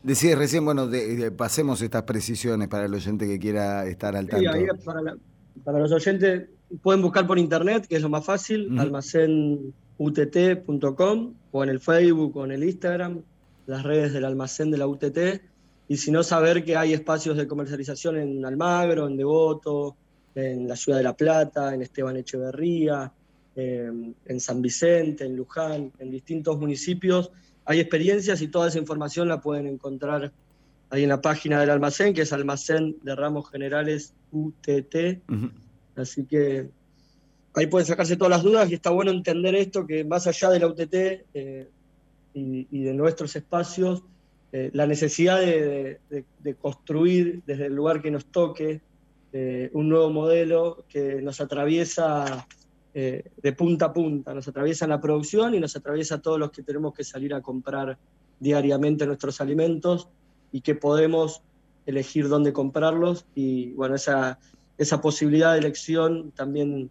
Decías 0.02 0.36
recién, 0.36 0.64
bueno, 0.64 0.90
pasemos 1.36 1.80
estas 1.80 2.02
precisiones 2.02 2.66
para 2.66 2.86
el 2.86 2.94
oyente 2.94 3.28
que 3.28 3.38
quiera 3.38 3.86
estar 3.86 4.16
al 4.16 4.26
tanto. 4.26 4.50
para, 4.84 5.16
los 5.64 5.92
oyentes 5.92 6.48
pueden 6.82 7.02
buscar 7.02 7.26
por 7.26 7.38
internet, 7.38 7.86
que 7.86 7.96
es 7.96 8.02
lo 8.02 8.08
más 8.08 8.24
fácil, 8.24 8.78
almacenutt.com 8.78 11.34
o 11.52 11.64
en 11.64 11.70
el 11.70 11.80
Facebook 11.80 12.36
o 12.36 12.44
en 12.44 12.52
el 12.52 12.64
Instagram, 12.64 13.22
las 13.66 13.82
redes 13.82 14.12
del 14.12 14.24
almacén 14.24 14.70
de 14.70 14.78
la 14.78 14.86
UTT 14.86 15.18
y 15.88 15.96
si 15.96 16.10
no 16.10 16.22
saber 16.22 16.64
que 16.64 16.76
hay 16.76 16.92
espacios 16.92 17.36
de 17.36 17.46
comercialización 17.46 18.18
en 18.18 18.44
Almagro, 18.44 19.06
en 19.06 19.16
Devoto, 19.16 19.96
en 20.34 20.66
la 20.66 20.76
Ciudad 20.76 20.98
de 20.98 21.04
La 21.04 21.16
Plata, 21.16 21.74
en 21.74 21.82
Esteban 21.82 22.16
Echeverría, 22.16 23.12
en 23.54 24.40
San 24.40 24.60
Vicente, 24.60 25.24
en 25.24 25.36
Luján, 25.36 25.92
en 25.98 26.10
distintos 26.10 26.58
municipios. 26.58 27.30
Hay 27.64 27.80
experiencias 27.80 28.42
y 28.42 28.48
toda 28.48 28.68
esa 28.68 28.78
información 28.78 29.28
la 29.28 29.40
pueden 29.40 29.66
encontrar 29.66 30.32
ahí 30.90 31.04
en 31.04 31.08
la 31.08 31.20
página 31.20 31.60
del 31.60 31.70
almacén, 31.70 32.14
que 32.14 32.22
es 32.22 32.32
Almacén 32.32 32.96
de 33.02 33.14
Ramos 33.14 33.50
Generales 33.50 34.12
UTT. 34.44 35.22
Así 35.96 36.26
que 36.26 36.68
ahí 37.54 37.66
pueden 37.66 37.86
sacarse 37.86 38.16
todas 38.16 38.30
las 38.30 38.42
dudas 38.42 38.70
y 38.70 38.74
está 38.74 38.90
bueno 38.90 39.10
entender 39.10 39.54
esto, 39.54 39.86
que 39.86 40.04
más 40.04 40.26
allá 40.26 40.50
de 40.50 40.60
la 40.60 40.66
UTT 40.66 40.94
eh, 41.34 41.68
y 42.34 42.82
de 42.82 42.92
nuestros 42.92 43.34
espacios, 43.34 44.02
eh, 44.52 44.70
la 44.72 44.86
necesidad 44.86 45.40
de, 45.40 45.98
construir 46.60 47.42
desde 47.44 47.66
el 47.66 47.74
lugar 47.74 48.00
que 48.00 48.10
nos 48.10 48.24
toque 48.26 48.80
eh, 49.32 49.70
un 49.74 49.88
nuevo 49.88 50.08
modelo 50.08 50.84
que 50.88 51.20
nos 51.20 51.42
atraviesa 51.42 52.46
eh, 52.94 53.24
de 53.42 53.52
punta 53.52 53.86
a 53.86 53.92
punta, 53.92 54.32
nos 54.32 54.46
atraviesa 54.48 54.86
la 54.86 55.00
producción 55.00 55.54
y 55.54 55.60
nos 55.60 55.76
atraviesa 55.76 56.14
a 56.14 56.22
todos 56.22 56.38
los 56.38 56.52
que 56.52 56.62
tenemos 56.62 56.94
que 56.94 57.04
salir 57.04 57.34
a 57.34 57.42
comprar 57.42 57.98
diariamente 58.40 59.04
nuestros 59.04 59.40
alimentos 59.40 60.08
y 60.52 60.62
que 60.62 60.74
podemos 60.74 61.42
elegir 61.86 62.28
dónde 62.28 62.52
comprarlos 62.52 63.24
y 63.34 63.70
bueno, 63.72 63.94
esa, 63.94 64.38
esa 64.76 65.00
posibilidad 65.00 65.52
de 65.52 65.60
elección 65.60 66.32
también 66.32 66.90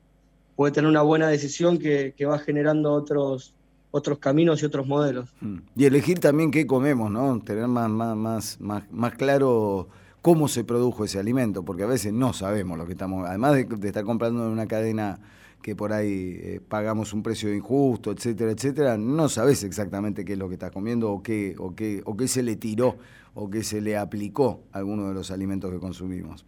puede 0.56 0.72
tener 0.72 0.90
una 0.90 1.02
buena 1.02 1.28
decisión 1.28 1.78
que, 1.78 2.14
que 2.18 2.26
va 2.26 2.40
generando 2.40 2.94
otros, 2.94 3.54
otros 3.92 4.20
caminos 4.20 4.62
y 4.62 4.66
otros 4.66 4.88
modelos. 4.88 5.30
Mm. 5.40 5.58
Y 5.76 5.86
elegir 5.86 6.20
también 6.20 6.52
qué 6.52 6.68
comemos, 6.68 7.10
¿no? 7.10 7.40
Tener 7.40 7.68
más, 7.68 7.90
más, 7.90 8.60
más, 8.60 8.92
más, 8.92 9.16
claro 9.16 9.88
cómo 10.22 10.48
se 10.48 10.64
produjo 10.64 11.06
ese 11.06 11.20
alimento, 11.20 11.64
porque 11.64 11.84
a 11.84 11.88
veces 11.88 12.12
no 12.12 12.34
sabemos 12.34 12.78
lo 12.78 12.86
que 12.86 12.94
estamos, 12.94 13.28
además 13.28 13.54
de, 13.54 13.88
estar 13.88 14.04
comprando 14.04 14.46
en 14.46 14.52
una 14.52 14.66
cadena 14.66 15.20
que 15.62 15.76
por 15.76 15.94
ahí 15.94 16.38
eh, 16.42 16.62
pagamos 16.68 17.14
un 17.14 17.24
precio 17.24 17.54
injusto, 17.54 18.12
etcétera, 18.12 18.52
etcétera, 18.52 18.98
no 18.98 19.30
sabes 19.30 19.64
exactamente 19.64 20.26
qué 20.26 20.34
es 20.34 20.40
lo 20.40 20.48
que 20.48 20.56
estás 20.56 20.72
comiendo 20.72 21.12
o 21.12 21.24
qué, 21.24 21.56
o 21.58 21.74
qué, 21.74 22.02
o 22.06 22.18
qué 22.18 22.28
se 22.28 22.44
le 22.44 22.56
tiró 22.56 22.98
o 23.36 23.50
qué 23.50 23.64
se 23.64 23.82
le 23.82 23.98
aplicó 23.98 24.64
a 24.72 24.80
alguno 24.80 25.08
de 25.10 25.14
los 25.14 25.30
alimentos 25.30 25.72
que 25.72 25.80
consumimos. 25.80 26.46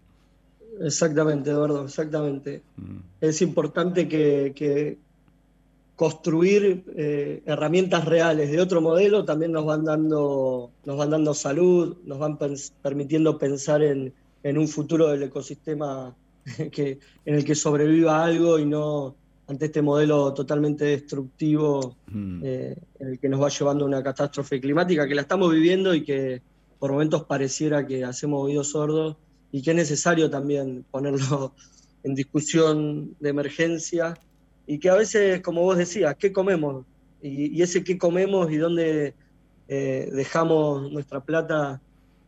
Exactamente, 0.81 1.51
Eduardo, 1.51 1.85
exactamente. 1.85 2.63
Mm. 2.77 2.97
Es 3.21 3.41
importante 3.41 4.07
que, 4.07 4.97
construir 5.95 6.83
eh, 6.95 7.41
herramientas 7.47 8.05
reales 8.05 8.51
de 8.51 8.61
otro 8.61 8.81
modelo 8.81 9.25
también 9.25 9.51
nos 9.51 9.65
van 9.65 9.83
dando, 9.83 10.69
nos 10.85 10.95
van 10.95 11.09
dando 11.09 11.33
salud, 11.33 11.97
nos 12.05 12.19
van 12.19 12.37
permitiendo 12.83 13.39
pensar 13.39 13.81
en, 13.81 14.13
un 14.43 14.67
futuro 14.67 15.07
del 15.07 15.23
ecosistema 15.23 16.15
que, 16.71 16.99
en 17.25 17.35
el 17.35 17.43
que 17.43 17.55
sobreviva 17.55 18.23
algo 18.23 18.59
y 18.59 18.65
no 18.65 19.15
ante 19.47 19.65
este 19.65 19.81
modelo 19.81 20.33
totalmente 20.33 20.85
destructivo 20.85 21.97
mm. 22.11 22.41
eh, 22.43 22.77
en 22.99 23.07
el 23.07 23.19
que 23.19 23.27
nos 23.27 23.41
va 23.41 23.49
llevando 23.49 23.85
a 23.85 23.87
una 23.87 24.03
catástrofe 24.03 24.61
climática 24.61 25.07
que 25.07 25.15
la 25.15 25.21
estamos 25.21 25.51
viviendo 25.51 25.95
y 25.95 26.03
que 26.03 26.41
por 26.79 26.91
momentos 26.91 27.23
pareciera 27.25 27.85
que 27.85 28.03
hacemos 28.03 28.43
oídos 28.43 28.69
sordos 28.71 29.17
y 29.51 29.61
que 29.61 29.71
es 29.71 29.75
necesario 29.75 30.29
también 30.29 30.85
ponerlo 30.91 31.53
en 32.03 32.15
discusión 32.15 33.15
de 33.19 33.29
emergencia 33.29 34.17
y 34.65 34.79
que 34.79 34.89
a 34.89 34.95
veces, 34.95 35.41
como 35.41 35.61
vos 35.61 35.77
decías, 35.77 36.15
¿qué 36.17 36.31
comemos? 36.31 36.85
Y, 37.21 37.61
ese 37.61 37.83
qué 37.83 37.97
comemos 37.97 38.51
y 38.51 38.57
dónde 38.57 39.13
eh, 39.67 40.09
dejamos 40.13 40.91
nuestra 40.91 41.21
plata 41.21 41.81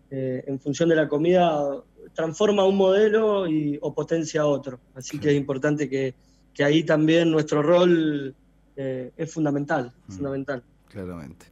eh, 0.10 0.44
en 0.48 0.60
función 0.60 0.90
de 0.90 0.96
la 0.96 1.08
comida 1.08 1.84
transforma 2.14 2.66
un 2.66 2.76
modelo 2.76 3.48
y, 3.48 3.78
o 3.82 3.94
potencia 3.94 4.46
otro. 4.46 4.80
Así 4.96 5.20
que 5.20 5.30
es 5.30 5.36
importante 5.36 5.90
que, 5.90 6.16
ahí 6.62 6.84
también 6.84 7.32
nuestro 7.32 7.62
rol 7.62 8.36
eh, 8.76 9.12
es 9.16 9.32
fundamental, 9.32 9.94
mm. 10.08 10.12
fundamental. 10.12 10.64
Claramente. 10.90 11.46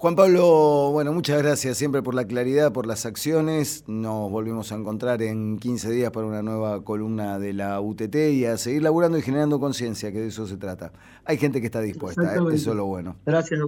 Juan 0.00 0.14
Pablo, 0.14 0.90
bueno, 0.92 1.12
muchas 1.12 1.42
gracias 1.42 1.76
siempre 1.76 2.04
por 2.04 2.14
la 2.14 2.24
claridad, 2.24 2.72
por 2.72 2.86
las 2.86 3.04
acciones. 3.04 3.82
Nos 3.88 4.30
volvemos 4.30 4.70
a 4.70 4.76
encontrar 4.76 5.22
en 5.22 5.58
15 5.58 5.90
días 5.90 6.12
para 6.12 6.24
una 6.24 6.40
nueva 6.40 6.84
columna 6.84 7.40
de 7.40 7.52
la 7.52 7.80
UTT 7.80 8.14
y 8.14 8.44
a 8.44 8.56
seguir 8.58 8.84
laburando 8.84 9.18
y 9.18 9.22
generando 9.22 9.58
conciencia, 9.58 10.12
que 10.12 10.20
de 10.20 10.28
eso 10.28 10.46
se 10.46 10.56
trata. 10.56 10.92
Hay 11.24 11.36
gente 11.36 11.60
que 11.60 11.66
está 11.66 11.80
dispuesta, 11.80 12.32
¿eh? 12.32 12.38
eso 12.52 12.70
es 12.70 12.76
lo 12.76 12.86
bueno. 12.86 13.16
Gracias. 13.26 13.58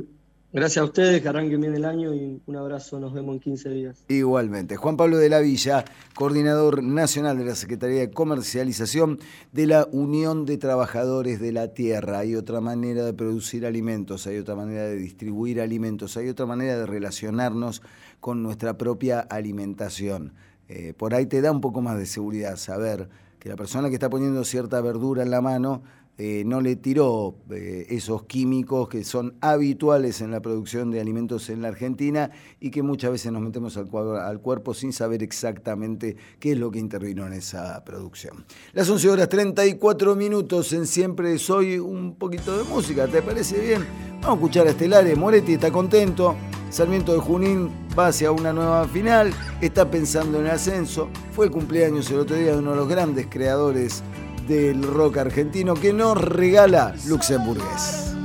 Gracias 0.53 0.83
a 0.83 0.85
ustedes, 0.85 1.23
que 1.23 1.29
arranquen 1.29 1.61
bien 1.61 1.77
el 1.77 1.85
año 1.85 2.13
y 2.13 2.43
un 2.45 2.57
abrazo, 2.57 2.99
nos 2.99 3.13
vemos 3.13 3.35
en 3.35 3.41
15 3.41 3.71
días. 3.71 4.05
Igualmente. 4.09 4.77
Juan 4.77 4.97
Pablo 4.97 5.17
de 5.17 5.29
la 5.29 5.39
Villa, 5.39 5.85
coordinador 6.17 6.83
nacional 6.83 7.39
de 7.39 7.45
la 7.45 7.55
Secretaría 7.55 8.01
de 8.01 8.11
Comercialización 8.11 9.21
de 9.53 9.69
la 9.69 9.87
Unión 9.93 10.47
de 10.47 10.59
Trabajadores 10.59 11.39
de 11.39 11.53
la 11.53 11.69
Tierra. 11.69 12.19
Hay 12.19 12.35
otra 12.35 12.61
manera 12.61 13.05
de 13.05 13.13
producir 13.13 13.65
alimentos, 13.65 14.27
hay 14.27 14.39
otra 14.39 14.57
manera 14.57 14.83
de 14.83 14.97
distribuir 14.97 15.61
alimentos, 15.61 16.17
hay 16.17 16.29
otra 16.29 16.47
manera 16.47 16.79
de 16.79 16.87
relacionarnos 16.87 17.81
con 18.19 18.43
nuestra 18.43 18.77
propia 18.77 19.21
alimentación. 19.21 20.33
Eh, 20.69 20.95
por 20.97 21.15
ahí 21.15 21.27
te 21.27 21.43
da 21.43 21.53
un 21.53 21.61
poco 21.61 21.81
más 21.81 21.97
de 21.97 22.07
seguridad 22.07 22.57
saber 22.57 23.09
que 23.39 23.49
la 23.49 23.57
persona 23.57 23.89
que 23.89 23.95
está 23.95 24.11
poniendo 24.11 24.43
cierta 24.45 24.81
verdura 24.81 25.23
en 25.23 25.31
la 25.31 25.41
mano 25.41 25.83
eh, 26.23 26.45
no 26.45 26.61
le 26.61 26.77
tiró 26.77 27.35
eh, 27.51 27.87
esos 27.89 28.25
químicos 28.25 28.91
que 28.91 29.05
son 29.05 29.37
habituales 29.41 30.21
en 30.21 30.31
la 30.31 30.43
producción 30.43 30.91
de 30.91 31.01
alimentos 31.01 31.49
en 31.49 31.63
la 31.63 31.69
Argentina 31.69 32.31
y 32.61 32.71
que 32.71 32.83
muchas 32.83 33.13
veces 33.13 33.33
nos 33.33 33.41
metemos 33.41 33.79
al, 33.79 34.39
cuerpo 34.41 34.75
sin 34.75 34.93
saber 34.93 35.23
exactamente 35.23 36.17
qué 36.39 36.53
es 36.53 36.59
lo 36.59 36.71
que 36.71 36.79
intervino 36.79 37.27
en 37.27 37.33
esa 37.33 37.83
producción. 37.87 38.45
Las 38.75 38.91
11 38.91 39.09
horas 39.09 39.31
34 39.31 40.15
minutos 40.15 40.75
en 40.75 40.87
Siempre 40.87 41.39
Soy 41.39 41.79
un 41.79 42.15
poquito 42.17 42.55
de 42.55 42.65
música, 42.65 43.07
¿te 43.07 43.23
parece 43.23 43.59
bien? 43.59 43.87
Vamos 44.21 44.29
a 44.29 44.35
escuchar 44.35 44.67
a 44.67 44.71
Estelares, 44.73 45.17
Moretti 45.17 45.55
está 45.55 45.71
contento, 45.73 46.37
Sarmiento 46.69 47.15
de 47.15 47.21
Junín 47.21 47.71
va 47.99 48.09
hacia 48.09 48.31
una 48.31 48.53
nueva 48.53 48.87
final, 48.89 49.33
está 49.63 49.91
pensando 49.91 50.39
en 50.39 50.45
el 50.45 50.51
ascenso, 50.51 51.09
fue 51.33 51.47
el 51.47 51.51
cumpleaños 51.51 52.11
el 52.11 52.19
otro 52.19 52.37
día 52.37 52.53
de 52.53 52.59
uno 52.59 52.73
de 52.73 52.77
los 52.77 52.89
grandes 52.89 53.27
creadores 53.31 54.03
del 54.51 54.83
rock 54.83 55.19
argentino 55.19 55.75
que 55.75 55.93
nos 55.93 56.21
regala 56.21 56.97
Luxemburgués. 57.07 58.17